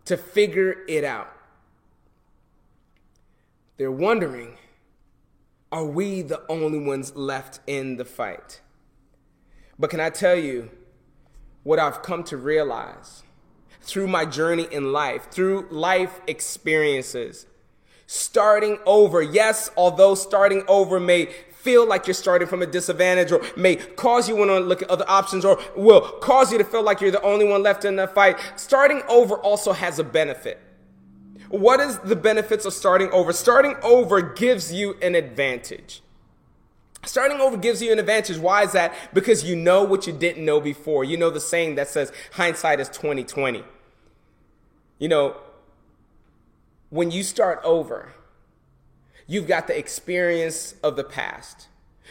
to 0.05 0.17
figure 0.17 0.77
it 0.87 1.03
out. 1.03 1.31
They're 3.77 3.91
wondering, 3.91 4.57
are 5.71 5.85
we 5.85 6.21
the 6.21 6.41
only 6.49 6.79
ones 6.79 7.15
left 7.15 7.59
in 7.65 7.97
the 7.97 8.05
fight? 8.05 8.61
But 9.79 9.89
can 9.89 9.99
I 9.99 10.09
tell 10.09 10.35
you 10.35 10.69
what 11.63 11.79
I've 11.79 12.03
come 12.03 12.23
to 12.25 12.37
realize 12.37 13.23
through 13.81 14.07
my 14.07 14.25
journey 14.25 14.67
in 14.71 14.91
life, 14.91 15.31
through 15.31 15.67
life 15.71 16.21
experiences? 16.27 17.47
Starting 18.11 18.77
over. 18.85 19.21
Yes, 19.21 19.71
although 19.77 20.15
starting 20.15 20.65
over 20.67 20.99
may 20.99 21.27
feel 21.53 21.87
like 21.87 22.07
you're 22.07 22.13
starting 22.13 22.45
from 22.45 22.61
a 22.61 22.65
disadvantage 22.65 23.31
or 23.31 23.41
may 23.55 23.77
cause 23.77 24.27
you 24.27 24.35
want 24.35 24.49
to 24.49 24.59
look 24.59 24.81
at 24.81 24.89
other 24.89 25.05
options 25.07 25.45
or 25.45 25.57
will 25.77 26.01
cause 26.19 26.51
you 26.51 26.57
to 26.57 26.63
feel 26.65 26.83
like 26.83 26.99
you're 26.99 27.09
the 27.09 27.21
only 27.21 27.47
one 27.47 27.63
left 27.63 27.85
in 27.85 27.95
the 27.95 28.05
fight. 28.09 28.37
Starting 28.57 29.01
over 29.07 29.35
also 29.35 29.71
has 29.71 29.97
a 29.97 30.03
benefit. 30.03 30.59
What 31.47 31.79
is 31.79 31.99
the 31.99 32.17
benefits 32.17 32.65
of 32.65 32.73
starting 32.73 33.09
over? 33.11 33.31
Starting 33.31 33.77
over 33.81 34.21
gives 34.21 34.73
you 34.73 34.97
an 35.01 35.15
advantage. 35.15 36.01
Starting 37.05 37.39
over 37.39 37.55
gives 37.55 37.81
you 37.81 37.93
an 37.93 37.99
advantage. 37.99 38.37
Why 38.37 38.63
is 38.63 38.73
that? 38.73 38.93
Because 39.13 39.45
you 39.45 39.55
know 39.55 39.83
what 39.83 40.05
you 40.05 40.11
didn't 40.11 40.43
know 40.43 40.59
before. 40.59 41.05
You 41.05 41.15
know 41.15 41.29
the 41.29 41.39
saying 41.39 41.75
that 41.75 41.87
says 41.87 42.11
hindsight 42.33 42.81
is 42.81 42.89
2020. 42.89 43.63
You 44.99 45.07
know, 45.07 45.37
when 46.91 47.09
you 47.09 47.23
start 47.23 47.59
over, 47.63 48.13
you've 49.25 49.47
got 49.47 49.65
the 49.65 49.77
experience 49.77 50.75
of 50.83 50.95
the 50.95 51.03
past. 51.03 51.67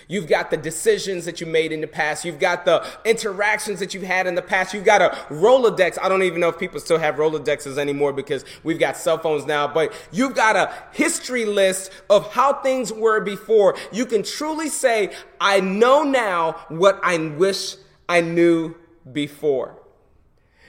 You've 0.09 0.27
got 0.27 0.51
the 0.51 0.57
decisions 0.57 1.27
that 1.27 1.41
you 1.41 1.47
made 1.47 1.71
in 1.71 1.83
the 1.83 1.87
past. 1.87 2.25
You've 2.25 2.39
got 2.39 2.65
the 2.65 2.85
interactions 3.05 3.79
that 3.81 3.93
you've 3.93 4.03
had 4.03 4.27
in 4.27 4.35
the 4.35 4.43
past. 4.43 4.73
You've 4.73 4.85
got 4.85 5.03
a 5.03 5.11
Rolodex. 5.29 5.99
I 6.01 6.09
don't 6.09 6.23
even 6.23 6.41
know 6.41 6.49
if 6.49 6.59
people 6.59 6.81
still 6.81 6.99
have 6.99 7.17
Rolodexes 7.17 7.77
anymore 7.77 8.15
because 8.15 8.45
we've 8.65 8.79
got 8.79 8.97
cell 8.97 9.19
phones 9.19 9.45
now, 9.45 9.69
but 9.69 9.93
you've 10.11 10.35
got 10.35 10.57
a 10.57 10.73
history 10.93 11.45
list 11.45 11.93
of 12.09 12.33
how 12.33 12.55
things 12.63 12.91
were 12.91 13.21
before. 13.21 13.77
You 13.93 14.07
can 14.07 14.23
truly 14.23 14.69
say, 14.69 15.15
I 15.39 15.61
know 15.61 16.03
now 16.03 16.53
what 16.69 16.99
I 17.03 17.19
wish 17.19 17.77
I 18.09 18.23
knew 18.23 18.75
before. 19.13 19.77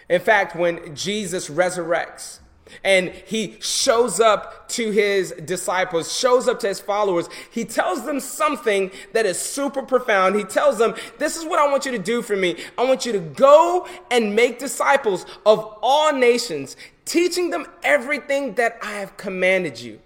In 0.10 0.20
fact, 0.20 0.58
when 0.58 0.94
Jesus 0.94 1.50
resurrects, 1.50 2.40
and 2.84 3.10
he 3.10 3.58
shows 3.60 4.20
up 4.20 4.70
to 4.70 4.92
his 4.92 5.32
disciples, 5.46 6.18
shows 6.18 6.48
up 6.48 6.60
to 6.62 6.68
his 6.68 6.80
followers. 6.80 7.30
He 7.52 7.66
tells 7.66 8.06
them 8.06 8.20
something 8.20 8.92
that 9.14 9.26
is 9.26 9.40
super 9.40 9.84
profound. 9.84 10.36
He 10.36 10.44
tells 10.44 10.78
them, 10.78 10.96
This 11.18 11.38
is 11.38 11.46
what 11.46 11.60
I 11.60 11.70
want 11.70 11.86
you 11.86 11.92
to 11.92 12.00
do 12.00 12.22
for 12.22 12.36
me. 12.36 12.58
I 12.78 12.86
want 12.86 13.06
you 13.06 13.12
to 13.14 13.20
go 13.20 13.88
and 14.10 14.36
make 14.36 14.60
disciples 14.60 15.26
of 15.46 15.78
all 15.82 16.14
nations, 16.14 16.76
teaching 17.06 17.50
them 17.50 17.66
everything 17.84 18.56
that 18.56 18.78
I 18.82 18.94
have 18.94 19.18
commanded 19.18 19.80
you. 19.80 20.00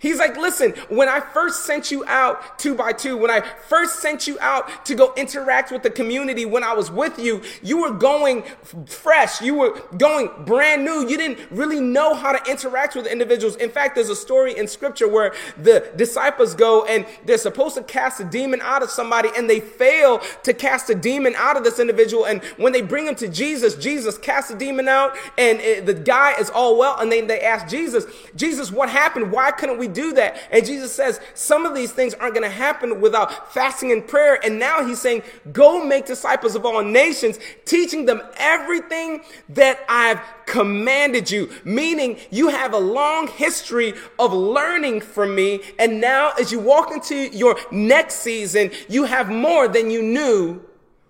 He's 0.00 0.18
like, 0.18 0.36
listen, 0.36 0.72
when 0.88 1.08
I 1.08 1.20
first 1.20 1.64
sent 1.64 1.90
you 1.90 2.04
out 2.06 2.58
two 2.58 2.74
by 2.74 2.92
two, 2.92 3.16
when 3.16 3.30
I 3.30 3.40
first 3.40 4.00
sent 4.00 4.26
you 4.26 4.38
out 4.40 4.84
to 4.86 4.94
go 4.94 5.12
interact 5.16 5.72
with 5.72 5.82
the 5.82 5.90
community, 5.90 6.44
when 6.44 6.62
I 6.62 6.72
was 6.74 6.90
with 6.90 7.18
you, 7.18 7.42
you 7.62 7.80
were 7.80 7.92
going 7.92 8.44
fresh. 8.86 9.40
You 9.40 9.54
were 9.54 9.80
going 9.96 10.30
brand 10.44 10.84
new. 10.84 11.08
You 11.08 11.16
didn't 11.16 11.50
really 11.50 11.80
know 11.80 12.14
how 12.14 12.32
to 12.32 12.50
interact 12.50 12.94
with 12.94 13.06
individuals. 13.06 13.56
In 13.56 13.70
fact, 13.70 13.94
there's 13.94 14.08
a 14.08 14.16
story 14.16 14.56
in 14.56 14.68
scripture 14.68 15.08
where 15.08 15.34
the 15.56 15.90
disciples 15.96 16.54
go 16.54 16.84
and 16.84 17.06
they're 17.24 17.38
supposed 17.38 17.76
to 17.76 17.82
cast 17.82 18.20
a 18.20 18.24
demon 18.24 18.60
out 18.62 18.82
of 18.82 18.90
somebody 18.90 19.30
and 19.36 19.48
they 19.48 19.60
fail 19.60 20.20
to 20.42 20.52
cast 20.52 20.90
a 20.90 20.94
demon 20.94 21.34
out 21.36 21.56
of 21.56 21.64
this 21.64 21.78
individual. 21.78 22.26
And 22.26 22.42
when 22.56 22.72
they 22.72 22.82
bring 22.82 23.06
him 23.06 23.14
to 23.16 23.28
Jesus, 23.28 23.74
Jesus 23.74 24.18
casts 24.18 24.50
the 24.50 24.56
demon 24.56 24.88
out 24.88 25.16
and 25.36 25.60
it, 25.60 25.86
the 25.86 25.94
guy 25.94 26.32
is 26.38 26.50
all 26.50 26.78
well. 26.78 26.98
And 26.98 27.10
then 27.10 27.26
they 27.26 27.40
ask 27.40 27.68
Jesus, 27.68 28.04
Jesus, 28.36 28.70
what 28.70 28.88
happened? 28.88 29.32
Why 29.32 29.50
couldn't 29.50 29.77
we 29.78 29.88
do 29.88 30.12
that? 30.14 30.36
And 30.50 30.64
Jesus 30.66 30.92
says 30.92 31.20
some 31.34 31.64
of 31.64 31.74
these 31.74 31.92
things 31.92 32.14
aren't 32.14 32.34
going 32.34 32.48
to 32.48 32.54
happen 32.54 33.00
without 33.00 33.52
fasting 33.52 33.92
and 33.92 34.06
prayer. 34.06 34.38
And 34.44 34.58
now 34.58 34.84
he's 34.86 35.00
saying, 35.00 35.22
go 35.52 35.84
make 35.84 36.06
disciples 36.06 36.54
of 36.54 36.66
all 36.66 36.82
nations, 36.82 37.38
teaching 37.64 38.04
them 38.06 38.20
everything 38.36 39.22
that 39.50 39.80
I've 39.88 40.20
commanded 40.46 41.30
you. 41.30 41.50
Meaning 41.64 42.18
you 42.30 42.48
have 42.48 42.72
a 42.74 42.78
long 42.78 43.28
history 43.28 43.94
of 44.18 44.32
learning 44.32 45.00
from 45.00 45.34
me. 45.34 45.60
And 45.78 46.00
now 46.00 46.32
as 46.38 46.52
you 46.52 46.58
walk 46.58 46.92
into 46.92 47.28
your 47.36 47.56
next 47.70 48.16
season, 48.16 48.70
you 48.88 49.04
have 49.04 49.30
more 49.30 49.68
than 49.68 49.90
you 49.90 50.02
knew 50.02 50.60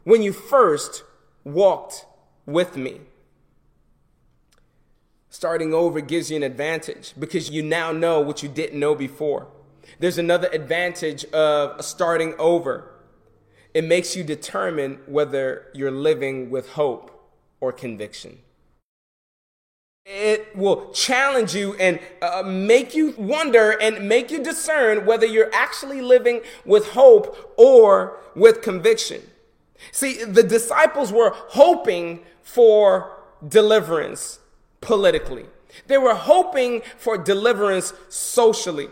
when 0.04 0.22
you 0.22 0.32
first 0.32 1.04
walked 1.44 2.06
with 2.46 2.76
me. 2.76 3.00
Starting 5.38 5.72
over 5.72 6.00
gives 6.00 6.32
you 6.32 6.36
an 6.36 6.42
advantage 6.42 7.14
because 7.16 7.48
you 7.48 7.62
now 7.62 7.92
know 7.92 8.20
what 8.20 8.42
you 8.42 8.48
didn't 8.48 8.76
know 8.76 8.92
before. 8.92 9.46
There's 10.00 10.18
another 10.18 10.48
advantage 10.50 11.24
of 11.26 11.84
starting 11.84 12.34
over. 12.40 12.90
It 13.72 13.84
makes 13.84 14.16
you 14.16 14.24
determine 14.24 14.98
whether 15.06 15.68
you're 15.72 15.92
living 15.92 16.50
with 16.50 16.70
hope 16.70 17.30
or 17.60 17.70
conviction. 17.70 18.40
It 20.04 20.56
will 20.56 20.90
challenge 20.90 21.54
you 21.54 21.76
and 21.76 22.00
uh, 22.20 22.42
make 22.44 22.96
you 22.96 23.14
wonder 23.16 23.80
and 23.80 24.08
make 24.08 24.32
you 24.32 24.42
discern 24.42 25.06
whether 25.06 25.24
you're 25.24 25.54
actually 25.54 26.02
living 26.02 26.40
with 26.64 26.88
hope 26.88 27.54
or 27.56 28.18
with 28.34 28.60
conviction. 28.60 29.22
See, 29.92 30.24
the 30.24 30.42
disciples 30.42 31.12
were 31.12 31.30
hoping 31.32 32.24
for 32.42 33.20
deliverance 33.46 34.40
politically. 34.80 35.46
They 35.86 35.98
were 35.98 36.14
hoping 36.14 36.82
for 36.96 37.18
deliverance 37.18 37.92
socially. 38.08 38.88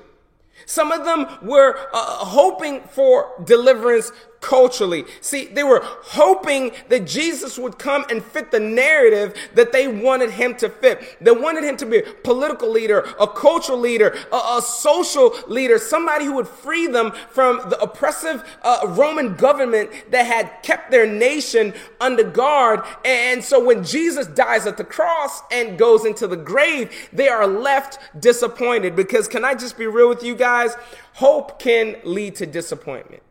Some 0.66 0.90
of 0.92 1.04
them 1.04 1.26
were 1.42 1.88
uh, 1.92 2.24
hoping 2.24 2.82
for 2.82 3.32
deliverance 3.44 4.10
culturally. 4.40 5.04
See, 5.20 5.46
they 5.46 5.64
were 5.64 5.80
hoping 5.82 6.72
that 6.88 7.06
Jesus 7.06 7.58
would 7.58 7.78
come 7.78 8.04
and 8.10 8.22
fit 8.22 8.50
the 8.50 8.60
narrative 8.60 9.34
that 9.54 9.72
they 9.72 9.88
wanted 9.88 10.30
him 10.30 10.54
to 10.56 10.68
fit. 10.68 11.16
They 11.20 11.30
wanted 11.30 11.64
him 11.64 11.76
to 11.78 11.86
be 11.86 11.98
a 11.98 12.02
political 12.02 12.70
leader, 12.70 13.06
a 13.20 13.26
cultural 13.26 13.78
leader, 13.78 14.16
a, 14.32 14.36
a 14.36 14.62
social 14.62 15.34
leader, 15.48 15.78
somebody 15.78 16.24
who 16.24 16.34
would 16.34 16.48
free 16.48 16.86
them 16.86 17.12
from 17.30 17.68
the 17.70 17.80
oppressive 17.80 18.44
uh, 18.62 18.94
Roman 18.96 19.34
government 19.34 19.90
that 20.10 20.26
had 20.26 20.62
kept 20.62 20.90
their 20.90 21.06
nation 21.06 21.74
under 22.00 22.24
guard. 22.24 22.80
And 23.04 23.42
so 23.42 23.64
when 23.64 23.84
Jesus 23.84 24.26
dies 24.26 24.66
at 24.66 24.76
the 24.76 24.84
cross 24.84 25.42
and 25.50 25.78
goes 25.78 26.04
into 26.04 26.26
the 26.26 26.36
grave, 26.36 27.08
they 27.12 27.28
are 27.28 27.46
left 27.46 27.98
disappointed 28.20 28.94
because 28.94 29.28
can 29.28 29.44
I 29.44 29.54
just 29.54 29.76
be 29.76 29.86
real 29.86 30.08
with 30.08 30.22
you 30.22 30.34
guys? 30.34 30.74
Hope 31.14 31.58
can 31.58 31.96
lead 32.04 32.36
to 32.36 32.46
disappointment. 32.46 33.22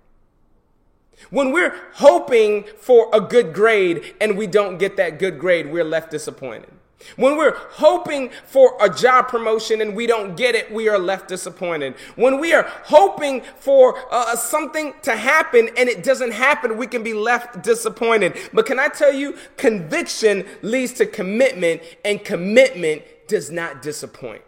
When 1.29 1.51
we're 1.51 1.75
hoping 1.93 2.65
for 2.79 3.09
a 3.13 3.21
good 3.21 3.53
grade 3.53 4.15
and 4.21 4.37
we 4.37 4.47
don't 4.47 4.77
get 4.77 4.97
that 4.97 5.19
good 5.19 5.39
grade, 5.39 5.71
we're 5.71 5.83
left 5.83 6.11
disappointed. 6.11 6.69
When 7.17 7.37
we're 7.37 7.55
hoping 7.55 8.29
for 8.45 8.77
a 8.81 8.89
job 8.89 9.27
promotion 9.27 9.81
and 9.81 9.95
we 9.95 10.07
don't 10.07 10.35
get 10.35 10.55
it, 10.55 10.71
we 10.71 10.89
are 10.89 10.97
left 10.97 11.27
disappointed. 11.27 11.95
When 12.15 12.39
we 12.39 12.53
are 12.53 12.63
hoping 12.85 13.41
for 13.59 13.95
uh, 14.11 14.35
something 14.35 14.93
to 15.03 15.15
happen 15.15 15.69
and 15.77 15.87
it 15.87 16.03
doesn't 16.03 16.31
happen, 16.31 16.77
we 16.77 16.87
can 16.87 17.03
be 17.03 17.13
left 17.13 17.63
disappointed. 17.63 18.37
But 18.53 18.65
can 18.65 18.79
I 18.79 18.87
tell 18.87 19.13
you, 19.13 19.37
conviction 19.57 20.45
leads 20.61 20.93
to 20.93 21.05
commitment 21.05 21.81
and 22.03 22.23
commitment 22.23 23.03
does 23.27 23.51
not 23.51 23.81
disappoint. 23.81 24.41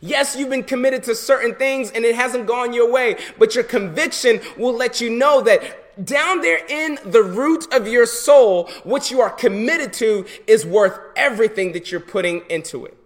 Yes, 0.00 0.36
you've 0.36 0.50
been 0.50 0.64
committed 0.64 1.02
to 1.04 1.14
certain 1.14 1.54
things 1.54 1.90
and 1.90 2.04
it 2.04 2.14
hasn't 2.14 2.46
gone 2.46 2.72
your 2.72 2.90
way, 2.90 3.16
but 3.38 3.54
your 3.54 3.64
conviction 3.64 4.40
will 4.56 4.74
let 4.74 5.00
you 5.00 5.10
know 5.10 5.40
that 5.42 6.04
down 6.04 6.40
there 6.40 6.64
in 6.68 6.98
the 7.04 7.22
root 7.22 7.72
of 7.74 7.88
your 7.88 8.06
soul, 8.06 8.70
what 8.84 9.10
you 9.10 9.20
are 9.20 9.30
committed 9.30 9.92
to 9.94 10.26
is 10.46 10.64
worth 10.64 10.98
everything 11.16 11.72
that 11.72 11.90
you're 11.90 12.00
putting 12.00 12.42
into 12.48 12.84
it. 12.86 12.96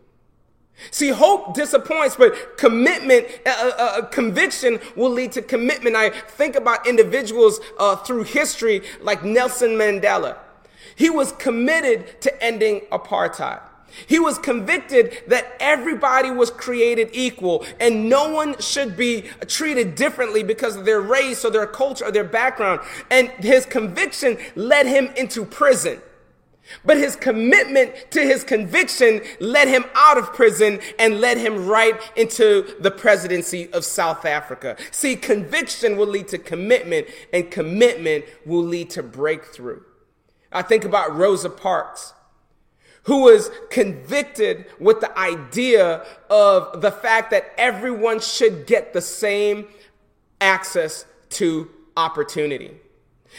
See, 0.90 1.10
hope 1.10 1.54
disappoints, 1.54 2.16
but 2.16 2.58
commitment, 2.58 3.26
uh, 3.46 3.50
uh, 3.50 3.74
uh 3.78 4.06
conviction 4.06 4.80
will 4.96 5.10
lead 5.10 5.32
to 5.32 5.42
commitment. 5.42 5.94
I 5.96 6.10
think 6.10 6.56
about 6.56 6.86
individuals 6.86 7.60
uh, 7.78 7.96
through 7.96 8.24
history 8.24 8.82
like 9.00 9.22
Nelson 9.22 9.70
Mandela. 9.70 10.38
He 10.96 11.08
was 11.08 11.32
committed 11.32 12.20
to 12.22 12.42
ending 12.42 12.80
apartheid. 12.90 13.60
He 14.06 14.18
was 14.18 14.38
convicted 14.38 15.22
that 15.28 15.56
everybody 15.60 16.30
was 16.30 16.50
created 16.50 17.10
equal 17.12 17.64
and 17.80 18.08
no 18.08 18.30
one 18.30 18.58
should 18.60 18.96
be 18.96 19.22
treated 19.46 19.94
differently 19.94 20.42
because 20.42 20.76
of 20.76 20.84
their 20.84 21.00
race 21.00 21.44
or 21.44 21.50
their 21.50 21.66
culture 21.66 22.06
or 22.06 22.10
their 22.10 22.24
background. 22.24 22.80
And 23.10 23.28
his 23.30 23.66
conviction 23.66 24.38
led 24.54 24.86
him 24.86 25.12
into 25.16 25.44
prison. 25.44 26.00
But 26.84 26.96
his 26.96 27.16
commitment 27.16 27.92
to 28.12 28.20
his 28.20 28.44
conviction 28.44 29.20
led 29.40 29.68
him 29.68 29.84
out 29.94 30.16
of 30.16 30.32
prison 30.32 30.80
and 30.98 31.20
led 31.20 31.38
him 31.38 31.66
right 31.66 32.00
into 32.16 32.76
the 32.80 32.90
presidency 32.90 33.70
of 33.72 33.84
South 33.84 34.24
Africa. 34.24 34.76
See, 34.90 35.16
conviction 35.16 35.96
will 35.96 36.06
lead 36.06 36.28
to 36.28 36.38
commitment 36.38 37.08
and 37.32 37.50
commitment 37.50 38.24
will 38.46 38.62
lead 38.62 38.90
to 38.90 39.02
breakthrough. 39.02 39.82
I 40.50 40.62
think 40.62 40.84
about 40.84 41.16
Rosa 41.16 41.50
Parks 41.50 42.14
who 43.04 43.22
was 43.22 43.50
convicted 43.70 44.66
with 44.78 45.00
the 45.00 45.18
idea 45.18 46.04
of 46.30 46.80
the 46.80 46.90
fact 46.90 47.30
that 47.30 47.52
everyone 47.58 48.20
should 48.20 48.66
get 48.66 48.92
the 48.92 49.00
same 49.00 49.66
access 50.40 51.04
to 51.30 51.68
opportunity. 51.96 52.81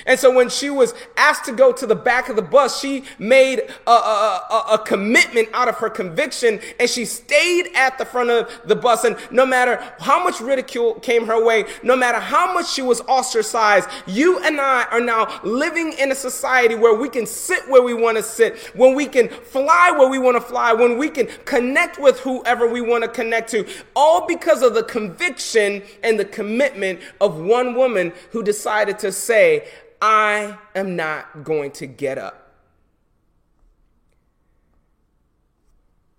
And 0.05 0.19
so 0.19 0.33
when 0.33 0.49
she 0.49 0.69
was 0.69 0.93
asked 1.17 1.45
to 1.45 1.51
go 1.51 1.71
to 1.71 1.85
the 1.85 1.95
back 1.95 2.29
of 2.29 2.35
the 2.35 2.41
bus, 2.41 2.79
she 2.79 3.03
made 3.19 3.59
a, 3.87 3.91
a, 3.91 3.93
a, 3.93 4.65
a, 4.73 4.77
commitment 4.79 5.49
out 5.53 5.67
of 5.67 5.75
her 5.75 5.89
conviction 5.89 6.59
and 6.79 6.89
she 6.89 7.05
stayed 7.05 7.69
at 7.75 7.97
the 7.97 8.05
front 8.05 8.29
of 8.29 8.49
the 8.65 8.75
bus. 8.75 9.03
And 9.03 9.15
no 9.31 9.45
matter 9.45 9.81
how 9.99 10.23
much 10.23 10.41
ridicule 10.41 10.95
came 10.95 11.25
her 11.27 11.43
way, 11.43 11.65
no 11.83 11.95
matter 11.95 12.19
how 12.19 12.53
much 12.53 12.69
she 12.69 12.81
was 12.81 13.01
ostracized, 13.01 13.87
you 14.05 14.39
and 14.39 14.59
I 14.59 14.83
are 14.91 14.99
now 14.99 15.39
living 15.43 15.93
in 15.93 16.11
a 16.11 16.15
society 16.15 16.75
where 16.75 16.95
we 16.95 17.07
can 17.07 17.25
sit 17.25 17.69
where 17.69 17.81
we 17.81 17.93
want 17.93 18.17
to 18.17 18.23
sit, 18.23 18.57
when 18.75 18.95
we 18.95 19.05
can 19.05 19.29
fly 19.29 19.91
where 19.91 20.09
we 20.09 20.19
want 20.19 20.35
to 20.35 20.41
fly, 20.41 20.73
when 20.73 20.97
we 20.97 21.09
can 21.09 21.27
connect 21.45 21.99
with 21.99 22.19
whoever 22.19 22.67
we 22.67 22.81
want 22.81 23.03
to 23.03 23.09
connect 23.09 23.51
to, 23.51 23.65
all 23.95 24.27
because 24.27 24.61
of 24.61 24.73
the 24.73 24.83
conviction 24.83 25.81
and 26.01 26.19
the 26.19 26.25
commitment 26.25 26.99
of 27.21 27.39
one 27.39 27.75
woman 27.75 28.11
who 28.31 28.43
decided 28.43 28.99
to 28.99 29.11
say, 29.11 29.67
I 30.05 30.57
am 30.75 30.97
not 30.97 31.45
going 31.45 31.71
to 31.71 31.87
get 31.87 32.17
up. 32.17 32.51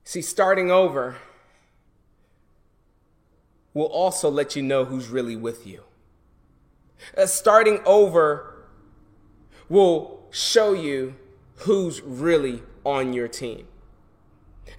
See, 0.04 0.22
starting 0.22 0.70
over 0.70 1.16
will 3.74 3.84
also 3.84 4.30
let 4.30 4.56
you 4.56 4.62
know 4.62 4.86
who's 4.86 5.08
really 5.08 5.36
with 5.36 5.66
you. 5.66 5.82
Uh, 7.14 7.26
starting 7.26 7.80
over 7.84 8.64
will 9.68 10.22
show 10.30 10.72
you 10.72 11.16
who's 11.56 12.00
really 12.00 12.62
on 12.86 13.12
your 13.12 13.28
team. 13.28 13.66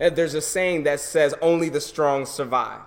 Uh, 0.02 0.10
there's 0.10 0.34
a 0.34 0.42
saying 0.42 0.82
that 0.86 1.00
says, 1.00 1.36
only 1.44 1.70
the 1.70 1.80
strong 1.80 2.26
survive. 2.26 2.82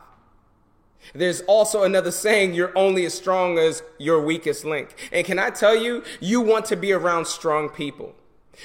There's 1.15 1.41
also 1.43 1.83
another 1.85 2.11
saying, 2.11 2.55
you're 2.55 2.77
only 2.77 3.05
as 3.05 3.15
strong 3.15 3.59
as 3.59 3.83
your 3.99 4.23
weakest 4.23 4.65
link. 4.65 4.95
And 5.13 5.25
can 5.25 5.39
I 5.39 5.51
tell 5.51 5.77
you, 5.77 6.03
you 6.21 6.41
want 6.41 6.67
to 6.67 6.77
be 6.77 6.93
around 6.93 7.27
strong 7.27 7.69
people. 7.69 8.15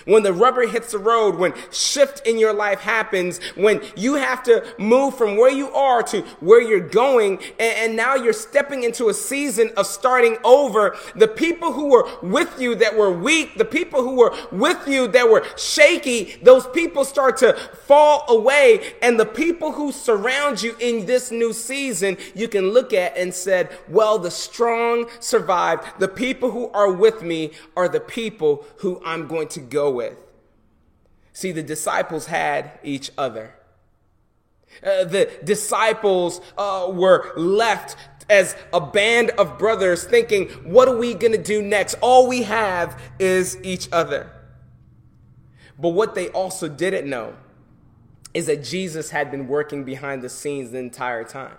When 0.06 0.24
the 0.24 0.34
rubber 0.34 0.68
hits 0.68 0.92
the 0.92 0.98
road, 0.98 1.36
when 1.36 1.54
shift 1.72 2.26
in 2.28 2.38
your 2.38 2.54
life 2.54 2.80
happens, 2.80 3.40
when 3.56 3.82
you 3.96 4.16
have 4.16 4.44
to 4.44 4.66
move 4.78 5.18
from 5.18 5.38
where 5.38 5.52
you 5.52 5.70
are 5.72 6.04
to 6.04 6.22
where 6.40 6.62
you're 6.62 6.80
going, 6.80 7.40
and, 7.60 7.78
and, 7.78 7.94
now 7.94 8.16
you're 8.16 8.34
stepping 8.34 8.84
into 8.84 9.10
a 9.10 9.14
season 9.14 9.70
of 9.78 9.86
starting 9.86 10.38
over, 10.44 10.98
the 11.16 11.28
people 11.28 11.72
who 11.72 11.90
were 11.90 12.10
with 12.24 12.60
you 12.60 12.74
that 12.76 12.98
were 12.98 13.12
weak, 13.12 13.56
the 13.56 13.66
people 13.66 14.02
who 14.02 14.16
were 14.16 14.36
with 14.52 14.88
you 14.88 15.08
that 15.08 15.30
were 15.30 15.46
shaky, 15.58 16.36
those 16.42 16.66
people 16.68 17.06
start 17.06 17.38
to 17.38 17.54
fall 17.86 18.26
away, 18.30 18.94
and 19.02 19.20
the 19.20 19.26
people 19.26 19.72
who 19.72 19.92
surround 19.92 20.62
you 20.62 20.76
in 20.80 21.06
this 21.06 21.30
new 21.30 21.54
season, 21.54 22.18
you 22.34 22.48
can 22.48 22.72
look 22.72 22.94
at 22.94 23.16
and 23.16 23.34
said, 23.34 23.70
well, 23.88 24.18
the 24.18 24.32
strong 24.32 25.08
survived. 25.20 26.00
The 26.00 26.08
people 26.08 26.50
who 26.50 26.70
are 26.72 26.92
with 26.92 27.22
me 27.22 27.52
are 27.78 27.88
the 27.88 28.00
people 28.00 28.66
who 28.78 29.02
I'm 29.06 29.28
going 29.28 29.48
to 29.50 29.60
go 29.60 29.83
go 29.84 29.92
with. 29.92 30.18
See, 31.34 31.52
the 31.52 31.63
disciples 31.63 32.28
had 32.28 32.80
each 32.84 33.12
other. 33.18 33.56
Uh, 34.82 35.04
the 35.04 35.30
disciples 35.44 36.42
uh, 36.58 36.90
were 36.92 37.34
left 37.36 37.96
as 38.30 38.56
a 38.72 38.80
band 38.80 39.32
of 39.32 39.58
brothers 39.60 40.04
thinking, 40.04 40.48
what 40.63 40.88
are 40.88 40.98
we 40.98 41.13
going 41.13 41.34
to 41.34 41.42
do 41.42 41.62
next? 41.62 41.96
All 42.02 42.28
we 42.28 42.44
have 42.44 43.00
is 43.20 43.58
each 43.63 43.90
other. 43.92 44.32
But 45.78 45.90
what 45.90 46.16
they 46.16 46.30
also 46.30 46.68
didn't 46.70 47.10
know 47.10 47.36
is 48.34 48.46
that 48.46 48.63
Jesus 48.63 49.10
had 49.10 49.30
been 49.30 49.48
working 49.48 49.84
behind 49.84 50.22
the 50.22 50.30
scenes 50.30 50.72
the 50.72 50.80
entire 50.80 51.24
time. 51.24 51.58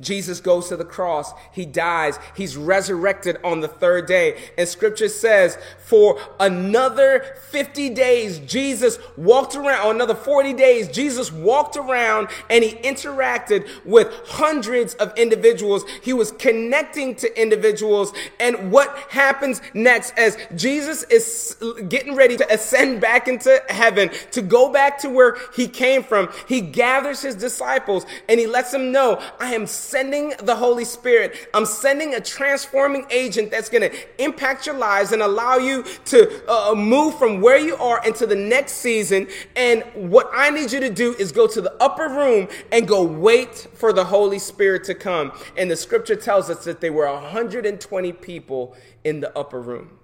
Jesus 0.00 0.40
goes 0.40 0.68
to 0.68 0.76
the 0.76 0.84
cross. 0.84 1.32
He 1.52 1.64
dies. 1.64 2.18
He's 2.34 2.54
resurrected 2.54 3.38
on 3.42 3.60
the 3.60 3.68
third 3.68 4.06
day. 4.06 4.50
And 4.58 4.68
scripture 4.68 5.08
says, 5.08 5.56
for 5.78 6.18
another 6.38 7.24
50 7.50 7.90
days, 7.90 8.38
Jesus 8.40 8.98
walked 9.16 9.56
around, 9.56 9.86
or 9.86 9.92
another 9.92 10.14
40 10.14 10.52
days, 10.52 10.88
Jesus 10.88 11.32
walked 11.32 11.76
around 11.76 12.28
and 12.50 12.62
he 12.62 12.72
interacted 12.72 13.66
with 13.86 14.12
hundreds 14.26 14.92
of 14.94 15.16
individuals. 15.16 15.84
He 16.02 16.12
was 16.12 16.32
connecting 16.32 17.14
to 17.16 17.40
individuals. 17.40 18.12
And 18.38 18.70
what 18.70 18.94
happens 19.08 19.62
next 19.72 20.12
as 20.18 20.36
Jesus 20.54 21.04
is 21.04 21.56
getting 21.88 22.14
ready 22.14 22.36
to 22.36 22.52
ascend 22.52 23.00
back 23.00 23.28
into 23.28 23.62
heaven, 23.70 24.10
to 24.32 24.42
go 24.42 24.70
back 24.70 24.98
to 24.98 25.08
where 25.08 25.38
he 25.54 25.68
came 25.68 26.02
from, 26.02 26.28
he 26.46 26.60
gathers 26.60 27.22
his 27.22 27.34
disciples 27.34 28.04
and 28.28 28.38
he 28.38 28.46
lets 28.46 28.72
them 28.72 28.92
know, 28.92 29.22
I 29.40 29.54
am 29.54 29.66
sending 29.86 30.32
the 30.42 30.54
Holy 30.54 30.84
Spirit. 30.84 31.48
I'm 31.54 31.66
sending 31.66 32.14
a 32.14 32.20
transforming 32.20 33.06
agent 33.10 33.50
that's 33.50 33.68
going 33.68 33.90
to 33.90 34.22
impact 34.22 34.66
your 34.66 34.76
lives 34.76 35.12
and 35.12 35.22
allow 35.22 35.56
you 35.56 35.84
to 36.06 36.50
uh, 36.50 36.74
move 36.74 37.18
from 37.18 37.40
where 37.40 37.58
you 37.58 37.76
are 37.76 38.04
into 38.04 38.26
the 38.26 38.36
next 38.36 38.74
season. 38.74 39.28
And 39.54 39.82
what 39.94 40.28
I 40.34 40.50
need 40.50 40.72
you 40.72 40.80
to 40.80 40.90
do 40.90 41.14
is 41.14 41.32
go 41.32 41.46
to 41.46 41.60
the 41.60 41.72
upper 41.82 42.08
room 42.08 42.48
and 42.72 42.86
go 42.86 43.02
wait 43.02 43.68
for 43.74 43.92
the 43.92 44.04
Holy 44.04 44.38
Spirit 44.38 44.84
to 44.84 44.94
come. 44.94 45.32
And 45.56 45.70
the 45.70 45.76
scripture 45.76 46.16
tells 46.16 46.50
us 46.50 46.64
that 46.64 46.80
there 46.80 46.92
were 46.92 47.10
120 47.12 48.12
people 48.12 48.76
in 49.04 49.20
the 49.20 49.36
upper 49.38 49.60
room. 49.60 49.98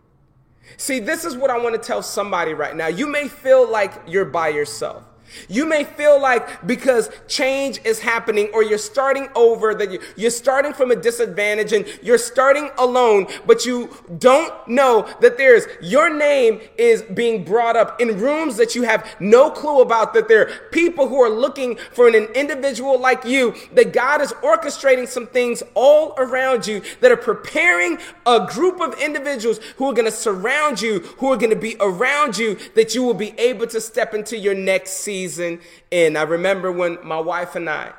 See, 0.76 1.00
this 1.00 1.24
is 1.24 1.36
what 1.36 1.50
I 1.50 1.58
want 1.58 1.74
to 1.74 1.80
tell 1.80 2.02
somebody 2.02 2.54
right 2.54 2.74
now. 2.74 2.86
You 2.86 3.06
may 3.06 3.28
feel 3.28 3.70
like 3.70 3.92
you're 4.06 4.24
by 4.24 4.48
yourself. 4.48 5.04
You 5.48 5.66
may 5.66 5.84
feel 5.84 6.20
like 6.20 6.66
because 6.66 7.10
change 7.28 7.80
is 7.84 8.00
happening 8.00 8.50
or 8.52 8.62
you're 8.62 8.78
starting 8.78 9.28
over, 9.34 9.74
that 9.74 10.00
you're 10.16 10.30
starting 10.30 10.72
from 10.72 10.90
a 10.90 10.96
disadvantage 10.96 11.72
and 11.72 11.86
you're 12.02 12.18
starting 12.18 12.70
alone, 12.78 13.26
but 13.46 13.64
you 13.64 13.90
don't 14.18 14.52
know 14.68 15.08
that 15.20 15.38
there's 15.38 15.64
your 15.80 16.12
name 16.12 16.60
is 16.76 17.02
being 17.02 17.44
brought 17.44 17.76
up 17.76 18.00
in 18.00 18.18
rooms 18.18 18.56
that 18.56 18.74
you 18.74 18.82
have 18.82 19.06
no 19.20 19.50
clue 19.50 19.80
about, 19.80 20.14
that 20.14 20.28
there 20.28 20.48
are 20.48 20.52
people 20.70 21.08
who 21.08 21.20
are 21.20 21.30
looking 21.30 21.76
for 21.92 22.08
an 22.08 22.14
individual 22.14 22.98
like 22.98 23.24
you, 23.24 23.54
that 23.74 23.92
God 23.92 24.20
is 24.20 24.32
orchestrating 24.34 25.08
some 25.08 25.26
things 25.26 25.62
all 25.74 26.14
around 26.18 26.66
you 26.66 26.82
that 27.00 27.10
are 27.10 27.16
preparing 27.16 27.98
a 28.26 28.46
group 28.46 28.80
of 28.80 28.98
individuals 29.00 29.58
who 29.76 29.88
are 29.88 29.94
going 29.94 30.04
to 30.04 30.10
surround 30.10 30.80
you, 30.80 31.00
who 31.18 31.32
are 31.32 31.36
going 31.36 31.50
to 31.50 31.56
be 31.56 31.76
around 31.80 32.36
you, 32.36 32.58
that 32.74 32.94
you 32.94 33.02
will 33.02 33.14
be 33.14 33.38
able 33.38 33.66
to 33.66 33.80
step 33.80 34.14
into 34.14 34.36
your 34.36 34.54
next 34.54 34.92
season 34.92 35.21
season 35.22 35.60
in. 35.90 36.16
I 36.16 36.22
remember 36.22 36.70
when 36.72 36.98
my 37.02 37.18
wife 37.18 37.54
and 37.54 37.68
I 37.68 37.92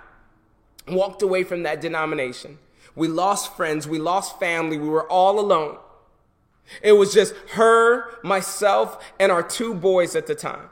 walked 0.87 1.21
away 1.21 1.43
from 1.43 1.63
that 1.63 1.81
denomination. 1.81 2.57
We 2.95 3.07
lost 3.07 3.55
friends, 3.55 3.87
we 3.87 3.99
lost 3.99 4.39
family, 4.39 4.77
we 4.77 4.89
were 4.89 5.09
all 5.09 5.39
alone. 5.39 5.77
It 6.81 6.93
was 6.93 7.13
just 7.13 7.33
her, 7.51 8.19
myself, 8.23 9.03
and 9.19 9.31
our 9.31 9.43
two 9.43 9.73
boys 9.73 10.15
at 10.15 10.27
the 10.27 10.35
time. 10.35 10.69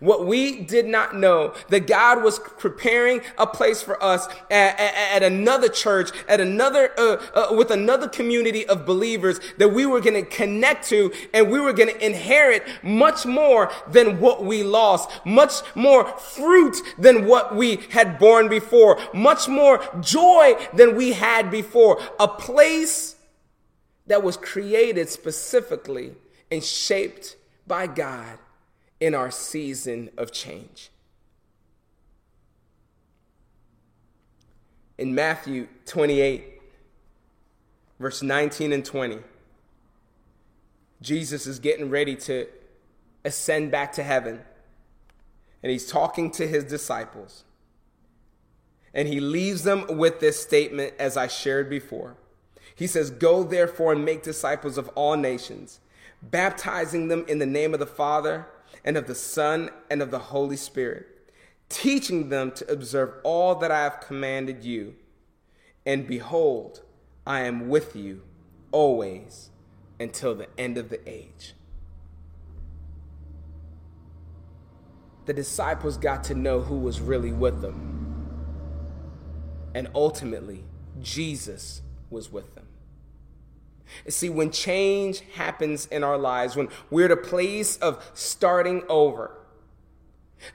What 0.00 0.26
we 0.26 0.62
did 0.62 0.86
not 0.86 1.16
know 1.16 1.54
that 1.68 1.86
God 1.86 2.22
was 2.22 2.38
preparing 2.38 3.20
a 3.38 3.46
place 3.46 3.82
for 3.82 4.02
us 4.02 4.26
at, 4.50 4.78
at, 4.78 4.94
at 5.16 5.22
another 5.22 5.68
church, 5.68 6.10
at 6.28 6.40
another, 6.40 6.90
uh, 6.98 7.22
uh, 7.34 7.54
with 7.54 7.70
another 7.70 8.08
community 8.08 8.66
of 8.66 8.86
believers 8.86 9.40
that 9.58 9.68
we 9.68 9.86
were 9.86 10.00
going 10.00 10.22
to 10.22 10.28
connect 10.28 10.88
to 10.88 11.12
and 11.32 11.50
we 11.50 11.60
were 11.60 11.72
going 11.72 11.88
to 11.88 12.04
inherit 12.04 12.64
much 12.82 13.26
more 13.26 13.70
than 13.88 14.20
what 14.20 14.44
we 14.44 14.62
lost, 14.62 15.10
much 15.24 15.62
more 15.74 16.06
fruit 16.18 16.76
than 16.98 17.26
what 17.26 17.54
we 17.54 17.76
had 17.90 18.18
borne 18.18 18.48
before, 18.48 18.98
much 19.12 19.48
more 19.48 19.82
joy 20.00 20.54
than 20.74 20.96
we 20.96 21.12
had 21.12 21.50
before. 21.50 22.00
A 22.18 22.28
place 22.28 23.16
that 24.06 24.22
was 24.22 24.36
created 24.36 25.08
specifically 25.08 26.12
and 26.50 26.62
shaped 26.62 27.36
by 27.66 27.86
God 27.86 28.38
in 29.02 29.16
our 29.16 29.32
season 29.32 30.08
of 30.16 30.30
change. 30.30 30.88
In 34.96 35.12
Matthew 35.12 35.66
28, 35.86 36.62
verse 37.98 38.22
19 38.22 38.72
and 38.72 38.84
20, 38.84 39.18
Jesus 41.00 41.48
is 41.48 41.58
getting 41.58 41.90
ready 41.90 42.14
to 42.14 42.46
ascend 43.24 43.72
back 43.72 43.92
to 43.94 44.04
heaven. 44.04 44.40
And 45.64 45.72
he's 45.72 45.90
talking 45.90 46.30
to 46.32 46.46
his 46.46 46.62
disciples. 46.62 47.42
And 48.94 49.08
he 49.08 49.18
leaves 49.18 49.64
them 49.64 49.98
with 49.98 50.20
this 50.20 50.40
statement, 50.40 50.94
as 51.00 51.16
I 51.16 51.26
shared 51.26 51.68
before. 51.68 52.16
He 52.76 52.86
says, 52.86 53.10
Go 53.10 53.42
therefore 53.42 53.94
and 53.94 54.04
make 54.04 54.22
disciples 54.22 54.78
of 54.78 54.86
all 54.90 55.16
nations, 55.16 55.80
baptizing 56.22 57.08
them 57.08 57.24
in 57.26 57.40
the 57.40 57.46
name 57.46 57.74
of 57.74 57.80
the 57.80 57.86
Father 57.86 58.46
and 58.84 58.96
of 58.96 59.06
the 59.06 59.14
Son 59.14 59.70
and 59.90 60.02
of 60.02 60.10
the 60.10 60.18
Holy 60.18 60.56
Spirit, 60.56 61.06
teaching 61.68 62.28
them 62.28 62.50
to 62.52 62.70
observe 62.70 63.14
all 63.24 63.54
that 63.56 63.70
I 63.70 63.82
have 63.82 64.00
commanded 64.00 64.64
you. 64.64 64.94
And 65.86 66.06
behold, 66.06 66.82
I 67.26 67.40
am 67.40 67.68
with 67.68 67.96
you 67.96 68.22
always 68.70 69.50
until 69.98 70.34
the 70.34 70.48
end 70.58 70.78
of 70.78 70.88
the 70.88 71.00
age. 71.08 71.54
The 75.24 75.32
disciples 75.32 75.96
got 75.96 76.24
to 76.24 76.34
know 76.34 76.60
who 76.60 76.78
was 76.78 77.00
really 77.00 77.32
with 77.32 77.60
them. 77.62 78.00
And 79.74 79.88
ultimately, 79.94 80.64
Jesus 81.00 81.82
was 82.10 82.30
with 82.30 82.54
them. 82.54 82.61
See, 84.08 84.30
when 84.30 84.50
change 84.50 85.20
happens 85.34 85.86
in 85.86 86.04
our 86.04 86.18
lives, 86.18 86.56
when 86.56 86.68
we're 86.90 87.06
at 87.06 87.10
a 87.10 87.16
place 87.16 87.76
of 87.78 88.02
starting 88.14 88.82
over, 88.88 89.36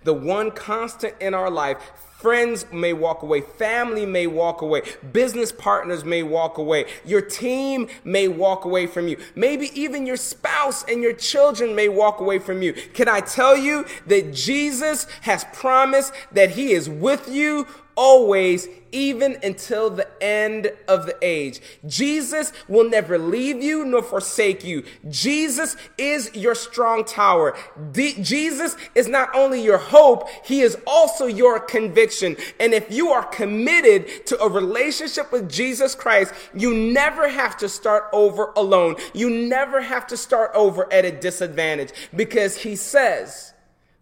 the 0.03 0.13
one 0.13 0.51
constant 0.51 1.15
in 1.21 1.33
our 1.33 1.49
life, 1.49 1.77
friends 2.17 2.65
may 2.71 2.93
walk 2.93 3.21
away, 3.21 3.41
family 3.41 4.05
may 4.05 4.27
walk 4.27 4.61
away, 4.61 4.81
business 5.13 5.51
partners 5.51 6.03
may 6.03 6.23
walk 6.23 6.57
away, 6.57 6.85
your 7.05 7.21
team 7.21 7.87
may 8.03 8.27
walk 8.27 8.65
away 8.65 8.87
from 8.87 9.07
you, 9.07 9.17
maybe 9.35 9.69
even 9.79 10.05
your 10.05 10.17
spouse 10.17 10.83
and 10.85 11.01
your 11.01 11.13
children 11.13 11.75
may 11.75 11.87
walk 11.87 12.19
away 12.19 12.39
from 12.39 12.61
you. 12.61 12.73
Can 12.73 13.07
I 13.07 13.19
tell 13.19 13.55
you 13.55 13.85
that 14.07 14.33
Jesus 14.33 15.05
has 15.21 15.45
promised 15.53 16.11
that 16.31 16.51
He 16.51 16.71
is 16.71 16.89
with 16.89 17.29
you 17.29 17.67
always, 17.97 18.69
even 18.91 19.37
until 19.43 19.89
the 19.89 20.07
end 20.23 20.71
of 20.87 21.05
the 21.05 21.17
age. 21.21 21.59
Jesus 21.85 22.53
will 22.69 22.89
never 22.89 23.17
leave 23.17 23.61
you 23.61 23.83
nor 23.83 24.03
forsake 24.03 24.63
you. 24.63 24.85
Jesus 25.09 25.75
is 25.97 26.33
your 26.33 26.55
strong 26.55 27.03
tower. 27.03 27.57
D- 27.91 28.15
Jesus 28.21 28.77
is 28.95 29.07
not 29.07 29.35
only 29.35 29.61
your 29.61 29.79
hope, 29.79 30.29
he 30.45 30.61
is 30.61 30.77
also 30.85 31.25
your 31.25 31.59
conviction. 31.59 32.37
And 32.59 32.73
if 32.73 32.89
you 32.91 33.09
are 33.09 33.25
committed 33.25 34.25
to 34.27 34.39
a 34.41 34.47
relationship 34.47 35.31
with 35.31 35.49
Jesus 35.49 35.95
Christ, 35.95 36.33
you 36.53 36.73
never 36.73 37.27
have 37.27 37.57
to 37.57 37.67
start 37.67 38.05
over 38.13 38.53
alone. 38.55 38.95
You 39.13 39.29
never 39.29 39.81
have 39.81 40.07
to 40.07 40.17
start 40.17 40.51
over 40.53 40.91
at 40.93 41.03
a 41.03 41.11
disadvantage 41.11 41.91
because 42.15 42.57
he 42.57 42.75
says, 42.75 43.53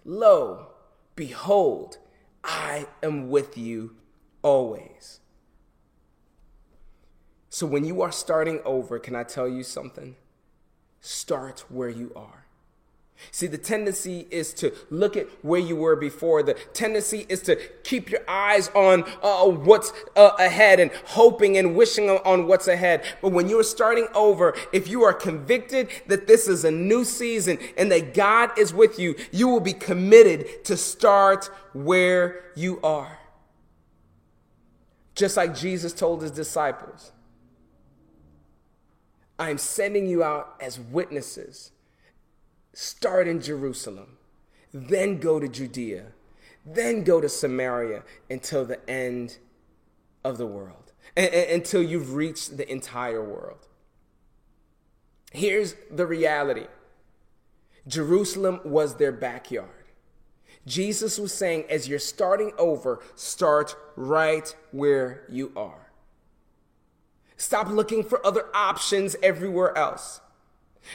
Lo, 0.03 0.67
behold, 1.15 1.97
I 2.45 2.87
am 3.01 3.29
with 3.29 3.57
you 3.57 3.95
always. 4.41 5.19
So 7.49 7.65
when 7.65 7.85
you 7.85 8.01
are 8.01 8.11
starting 8.11 8.59
over, 8.65 8.99
can 8.99 9.15
I 9.15 9.23
tell 9.23 9.47
you 9.47 9.63
something? 9.63 10.15
Start 10.99 11.65
where 11.69 11.89
you 11.89 12.11
are. 12.15 12.44
See, 13.31 13.47
the 13.47 13.57
tendency 13.57 14.27
is 14.29 14.53
to 14.55 14.73
look 14.89 15.17
at 15.17 15.27
where 15.41 15.59
you 15.59 15.75
were 15.75 15.95
before. 15.95 16.43
The 16.43 16.53
tendency 16.73 17.25
is 17.29 17.41
to 17.43 17.55
keep 17.83 18.09
your 18.09 18.21
eyes 18.27 18.69
on 18.69 19.03
uh, 19.21 19.45
what's 19.45 19.91
uh, 20.15 20.31
ahead 20.37 20.79
and 20.79 20.91
hoping 21.05 21.57
and 21.57 21.75
wishing 21.75 22.09
on 22.09 22.47
what's 22.47 22.67
ahead. 22.67 23.03
But 23.21 23.31
when 23.31 23.49
you're 23.49 23.63
starting 23.63 24.07
over, 24.13 24.55
if 24.73 24.87
you 24.87 25.03
are 25.03 25.13
convicted 25.13 25.89
that 26.07 26.27
this 26.27 26.47
is 26.47 26.65
a 26.65 26.71
new 26.71 27.03
season 27.03 27.57
and 27.77 27.91
that 27.91 28.13
God 28.13 28.57
is 28.57 28.73
with 28.73 28.99
you, 28.99 29.15
you 29.31 29.47
will 29.47 29.61
be 29.61 29.73
committed 29.73 30.65
to 30.65 30.77
start 30.77 31.49
where 31.73 32.51
you 32.55 32.79
are. 32.81 33.19
Just 35.13 35.37
like 35.37 35.55
Jesus 35.55 35.93
told 35.93 36.21
his 36.21 36.31
disciples, 36.31 37.13
I'm 39.39 39.57
sending 39.57 40.07
you 40.07 40.23
out 40.23 40.55
as 40.59 40.79
witnesses 40.79 41.71
Start 42.75 43.25
in 43.29 43.39
Jerusalem, 43.39 44.17
then 44.73 45.19
go 45.19 45.39
to 45.39 45.47
Judea, 45.47 46.07
then 46.65 47.05
go 47.05 47.21
to 47.21 47.29
Samaria 47.29 48.03
until 48.29 48.65
the 48.65 48.89
end 48.89 49.37
of 50.25 50.37
the 50.37 50.45
world, 50.45 50.91
until 51.15 51.81
you've 51.81 52.15
reached 52.15 52.57
the 52.57 52.69
entire 52.69 53.23
world. 53.23 53.69
Here's 55.31 55.75
the 55.89 56.05
reality 56.05 56.67
Jerusalem 57.87 58.59
was 58.65 58.95
their 58.95 59.13
backyard. 59.13 59.69
Jesus 60.67 61.17
was 61.17 61.33
saying, 61.33 61.63
as 61.69 61.87
you're 61.87 61.97
starting 61.97 62.51
over, 62.57 62.99
start 63.15 63.73
right 63.95 64.53
where 64.71 65.23
you 65.29 65.53
are. 65.55 65.91
Stop 67.37 67.69
looking 67.69 68.03
for 68.03 68.25
other 68.27 68.47
options 68.53 69.15
everywhere 69.23 69.77
else. 69.77 70.19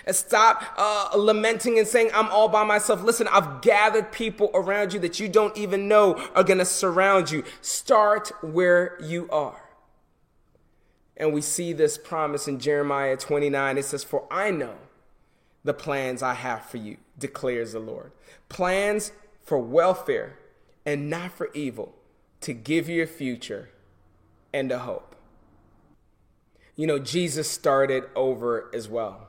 And 0.07 0.15
stop 0.15 0.65
uh, 0.77 1.17
lamenting 1.17 1.79
and 1.79 1.87
saying, 1.87 2.11
I'm 2.15 2.29
all 2.29 2.49
by 2.49 2.65
myself. 2.65 3.03
Listen, 3.03 3.29
I've 3.29 3.61
gathered 3.61 4.13
people 4.13 4.51
around 4.55 4.93
you 4.93 5.01
that 5.01 5.21
you 5.21 5.29
don't 5.29 5.57
even 5.57 5.89
know 5.89 6.15
are 6.35 6.45
going 6.45 6.59
to 6.59 6.65
surround 6.65 7.31
you. 7.31 7.45
Start 7.61 8.33
where 8.43 8.99
you 9.03 9.29
are. 9.31 9.71
And 11.17 11.35
we 11.35 11.43
see 11.43 11.73
this 11.73 11.99
promise 11.99 12.49
in 12.49 12.59
Jeremiah 12.59 13.17
29. 13.17 13.79
It 13.79 13.85
says, 13.85 14.03
For 14.03 14.27
I 14.31 14.51
know 14.51 14.75
the 15.65 15.75
plans 15.75 16.23
I 16.23 16.35
have 16.35 16.65
for 16.65 16.79
you, 16.79 16.97
declares 17.19 17.73
the 17.73 17.79
Lord. 17.81 18.13
Plans 18.49 19.13
for 19.43 19.59
welfare 19.59 20.39
and 20.87 21.11
not 21.11 21.33
for 21.33 21.51
evil, 21.55 21.95
to 22.41 22.53
give 22.53 22.89
you 22.89 23.03
a 23.03 23.07
future 23.07 23.69
and 24.53 24.73
a 24.73 24.79
hope. 24.79 25.15
You 26.75 26.87
know, 26.87 26.99
Jesus 26.99 27.51
started 27.51 28.05
over 28.17 28.71
as 28.75 28.89
well. 28.89 29.29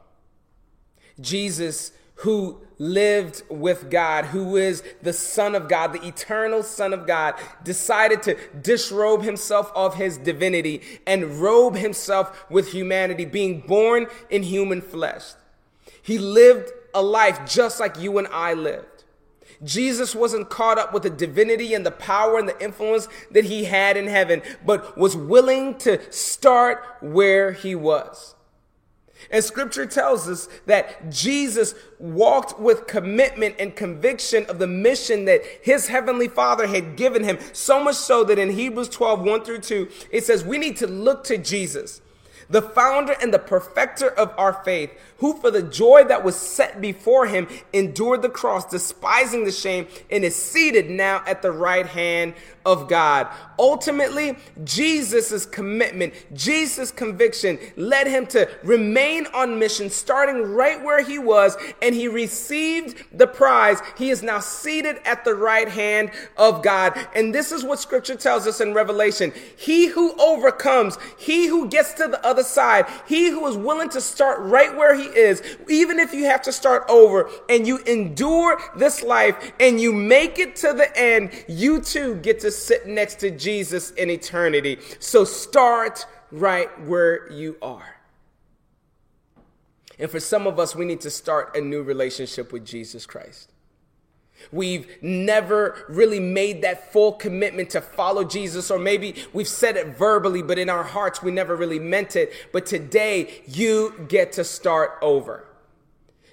Jesus, 1.20 1.92
who 2.16 2.62
lived 2.78 3.44
with 3.50 3.90
God, 3.90 4.26
who 4.26 4.58
is 4.58 4.84
the 5.02 5.14
Son 5.14 5.56
of 5.56 5.68
God, 5.68 5.94
the 5.94 6.08
eternal 6.08 6.64
Son 6.64 6.94
of 6.94 7.06
God, 7.06 7.36
decided 7.64 8.24
to 8.24 8.38
disrobe 8.62 9.24
himself 9.24 9.72
of 9.76 9.96
his 9.96 10.18
divinity 10.18 10.82
and 11.06 11.40
robe 11.40 11.76
himself 11.76 12.46
with 12.50 12.72
humanity, 12.72 13.26
being 13.26 13.62
born 13.62 14.08
in 14.30 14.44
human 14.44 14.82
flesh. 14.82 15.34
He 16.02 16.18
lived 16.18 16.72
a 16.94 17.02
life 17.02 17.40
just 17.48 17.80
like 17.80 18.00
you 18.00 18.18
and 18.18 18.28
I 18.28 18.54
lived. 18.54 18.88
Jesus 19.64 20.16
wasn't 20.16 20.50
caught 20.50 20.80
up 20.80 20.94
with 20.94 21.04
the 21.04 21.10
divinity 21.10 21.74
and 21.74 21.86
the 21.86 21.92
power 21.92 22.40
and 22.40 22.50
the 22.50 22.64
influence 22.64 23.08
that 23.30 23.46
he 23.46 23.66
had 23.66 23.96
in 23.96 24.08
heaven, 24.08 24.42
but 24.66 24.98
was 24.98 25.16
willing 25.16 25.78
to 25.80 26.00
start 26.12 26.84
where 27.00 27.52
he 27.52 27.76
was. 27.76 28.36
And 29.30 29.44
scripture 29.44 29.86
tells 29.86 30.28
us 30.28 30.50
that 30.66 31.12
Jesus 31.12 31.76
walked 32.00 32.60
with 32.60 32.88
commitment 32.88 33.56
and 33.60 33.76
conviction 33.76 34.46
of 34.46 34.60
the 34.60 34.68
mission 34.68 35.26
that 35.26 35.42
his 35.62 35.88
heavenly 35.88 36.28
father 36.28 36.68
had 36.68 36.96
given 36.96 37.24
him. 37.24 37.38
So 37.54 37.84
much 37.84 37.96
so 37.96 38.24
that 38.24 38.40
in 38.40 38.52
Hebrews 38.52 38.90
12, 38.90 39.22
1 39.22 39.44
through 39.44 39.60
2, 39.60 39.90
it 40.12 40.26
says 40.26 40.44
we 40.44 40.58
need 40.58 40.78
to 40.78 40.88
look 40.88 41.24
to 41.26 41.38
Jesus 41.38 42.02
the 42.52 42.62
founder 42.62 43.16
and 43.22 43.34
the 43.34 43.40
perfecter 43.40 44.10
of 44.10 44.34
our 44.38 44.54
faith, 44.64 44.92
who 45.18 45.40
for 45.40 45.52
the 45.52 45.64
joy 45.64 46.04
that 46.04 46.24
was 46.24 46.36
set 46.36 46.82
before 46.82 47.26
him 47.26 47.48
endured 47.74 48.22
the 48.22 48.30
cross, 48.30 48.66
despising 48.66 49.46
the 49.46 49.52
shame, 49.52 49.88
and 50.10 50.24
is 50.24 50.36
seated 50.36 50.90
now 50.90 51.24
at 51.26 51.42
the 51.42 51.52
right 51.52 51.86
hand 51.86 52.34
of 52.66 52.88
God. 52.88 53.28
Ultimately, 53.58 54.38
Jesus' 54.64 55.46
commitment, 55.46 56.14
Jesus' 56.34 56.92
conviction 56.92 57.58
led 57.76 58.08
him 58.08 58.26
to 58.28 58.50
remain 58.64 59.28
on 59.34 59.60
mission, 59.60 59.90
starting 59.90 60.42
right 60.54 60.82
where 60.84 61.04
he 61.04 61.20
was, 61.20 61.58
and 61.82 61.96
he 61.96 62.08
received 62.08 63.04
the 63.18 63.28
prize. 63.28 63.80
He 63.98 64.10
is 64.10 64.24
now 64.24 64.40
seated 64.40 64.98
at 65.06 65.24
the 65.24 65.36
right 65.36 65.68
hand 65.68 66.12
of 66.38 66.64
God. 66.64 67.00
And 67.16 67.34
this 67.34 67.52
is 67.52 67.64
what 67.64 67.80
scripture 67.80 68.16
tells 68.16 68.48
us 68.48 68.62
in 68.62 68.74
Revelation. 68.74 69.32
He 69.56 69.88
who 69.88 70.20
overcomes, 70.20 70.98
he 71.18 71.48
who 71.48 71.68
gets 71.68 71.94
to 71.94 72.08
the 72.08 72.24
other 72.26 72.41
side, 72.44 72.86
he 73.08 73.30
who 73.30 73.46
is 73.48 73.58
willing 73.58 73.90
to 73.90 74.02
start 74.02 74.40
right 74.42 74.76
where 74.76 74.96
he 74.96 75.06
is, 75.06 75.42
even 75.70 76.00
if 76.00 76.14
you 76.14 76.26
have 76.26 76.42
to 76.44 76.52
start 76.52 76.84
over 76.90 77.30
and 77.50 77.68
you 77.68 77.78
endure 77.80 78.60
this 78.76 79.04
life 79.04 79.54
and 79.60 79.80
you 79.80 79.94
make 79.94 80.40
it 80.40 80.56
to 80.58 80.74
the 80.74 80.98
end, 80.98 81.32
you 81.48 81.82
too 81.82 82.16
get 82.16 82.40
to 82.42 82.52
sit 82.52 82.88
next 82.88 83.20
to 83.20 83.32
Jesus 83.32 83.92
in 83.92 84.10
eternity. 84.10 84.80
So 85.00 85.24
start 85.24 86.06
right 86.32 86.70
where 86.88 87.32
you 87.32 87.58
are. 87.62 87.96
And 90.00 90.10
for 90.10 90.20
some 90.20 90.48
of 90.48 90.60
us, 90.60 90.76
we 90.76 90.86
need 90.86 91.02
to 91.02 91.12
start 91.12 91.56
a 91.56 91.62
new 91.62 91.84
relationship 91.84 92.52
with 92.52 92.66
Jesus 92.66 93.06
Christ. 93.06 93.51
We've 94.52 94.88
never 95.02 95.86
really 95.90 96.20
made 96.20 96.62
that 96.62 96.92
full 96.92 97.14
commitment 97.14 97.70
to 97.72 97.82
follow 97.82 98.24
Jesus, 98.24 98.72
or 98.72 98.80
maybe 98.80 99.16
we've 99.34 99.48
said 99.48 99.78
it 99.78 99.98
verbally, 99.98 100.42
but 100.42 100.58
in 100.58 100.70
our 100.70 100.84
hearts 100.84 101.22
we 101.22 101.32
never 101.32 101.56
really 101.56 101.80
meant 101.80 102.16
it. 102.16 102.32
But 102.52 102.66
today 102.66 103.44
you 103.48 104.06
get 104.08 104.32
to 104.34 104.44
start 104.44 104.98
over. 105.02 105.46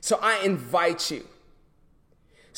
So 0.00 0.18
I 0.22 0.38
invite 0.44 1.10
you 1.10 1.24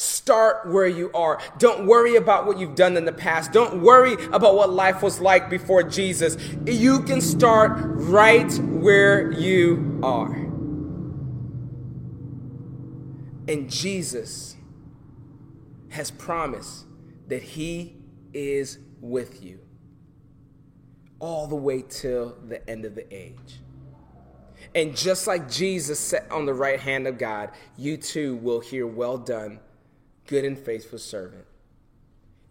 Start 0.01 0.67
where 0.67 0.87
you 0.87 1.11
are. 1.13 1.39
Don't 1.59 1.87
worry 1.87 2.17
about 2.17 2.47
what 2.47 2.59
you've 2.59 2.75
done 2.75 2.97
in 2.97 3.05
the 3.05 3.13
past. 3.13 3.53
Don't 3.53 3.83
worry 3.83 4.15
about 4.33 4.55
what 4.55 4.71
life 4.71 5.03
was 5.03 5.21
like 5.21 5.51
before 5.51 5.83
Jesus. 5.83 6.39
You 6.65 7.03
can 7.03 7.21
start 7.21 7.73
right 7.77 8.51
where 8.61 9.31
you 9.31 10.01
are. 10.03 10.33
And 13.47 13.69
Jesus 13.69 14.57
has 15.91 16.11
promised 16.11 16.87
that 17.29 17.43
He 17.43 17.97
is 18.33 18.79
with 19.01 19.45
you 19.45 19.61
all 21.19 21.47
the 21.47 21.57
way 21.57 21.85
till 21.87 22.37
the 22.49 22.69
end 22.69 22.85
of 22.85 22.95
the 22.95 23.15
age. 23.15 23.61
And 24.75 24.97
just 24.97 25.27
like 25.27 25.51
Jesus 25.51 25.99
sat 25.99 26.31
on 26.31 26.47
the 26.47 26.55
right 26.55 26.81
hand 26.81 27.07
of 27.07 27.19
God, 27.19 27.51
you 27.77 27.97
too 27.97 28.37
will 28.37 28.61
hear, 28.61 28.87
Well 28.87 29.19
done 29.19 29.61
good 30.27 30.45
and 30.45 30.59
faithful 30.59 30.99
servant. 30.99 31.45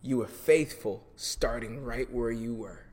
You 0.02 0.17
were 0.17 0.28
faithful 0.28 1.06
starting 1.15 1.84
right 1.84 2.12
where 2.12 2.32
you 2.32 2.54
were. 2.54 2.86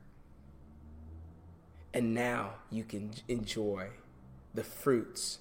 And 1.93 2.13
now 2.13 2.53
you 2.69 2.83
can 2.83 3.11
enjoy 3.27 3.89
the 4.53 4.63
fruits 4.63 5.39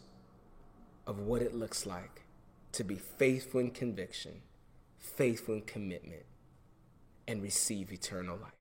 of 1.06 1.20
what 1.20 1.42
it 1.42 1.54
looks 1.54 1.86
like 1.86 2.22
to 2.72 2.82
be 2.82 2.96
faithful 2.96 3.60
in 3.60 3.70
conviction, 3.70 4.42
faithful 5.06 5.54
in 5.54 5.62
commitment, 5.62 6.24
and 7.26 7.42
receive 7.42 7.92
eternal 7.92 8.36
life. 8.36 8.52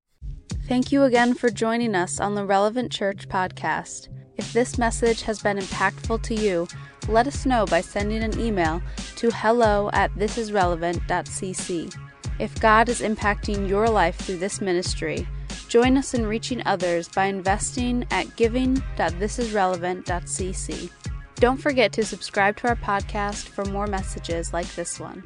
Thank 0.67 0.91
you 0.91 1.03
again 1.03 1.36
for 1.36 1.49
joining 1.49 1.95
us 1.95 2.19
on 2.19 2.36
the 2.36 2.45
Relevant 2.45 2.91
Church 2.91 3.29
podcast. 3.29 4.10
If 4.38 4.51
this 4.51 4.77
message 4.77 5.21
has 5.23 5.41
been 5.41 5.58
impactful 5.58 6.21
to 6.23 6.36
you, 6.36 6.67
let 7.08 7.27
us 7.27 7.45
know 7.45 7.65
by 7.65 7.79
sending 7.81 8.23
an 8.23 8.39
email 8.39 8.81
to 9.17 9.29
hello 9.31 9.89
at 9.93 10.12
thisisrelevant.cc. 10.13 11.95
If 12.39 12.60
God 12.60 12.89
is 12.89 13.01
impacting 13.01 13.69
your 13.69 13.88
life 13.88 14.17
through 14.17 14.38
this 14.38 14.60
ministry, 14.60 15.27
join 15.67 15.97
us 15.97 16.13
in 16.13 16.25
reaching 16.25 16.65
others 16.65 17.10
by 17.10 17.25
investing 17.25 18.05
at 18.12 18.36
giving.thisisrelevant.cc. 18.36 20.89
Don't 21.36 21.58
forget 21.58 21.91
to 21.93 22.03
subscribe 22.03 22.58
to 22.58 22.67
our 22.69 22.75
podcast 22.75 23.49
for 23.49 23.65
more 23.65 23.86
messages 23.88 24.51
like 24.51 24.73
this 24.75 24.99
one. 24.99 25.23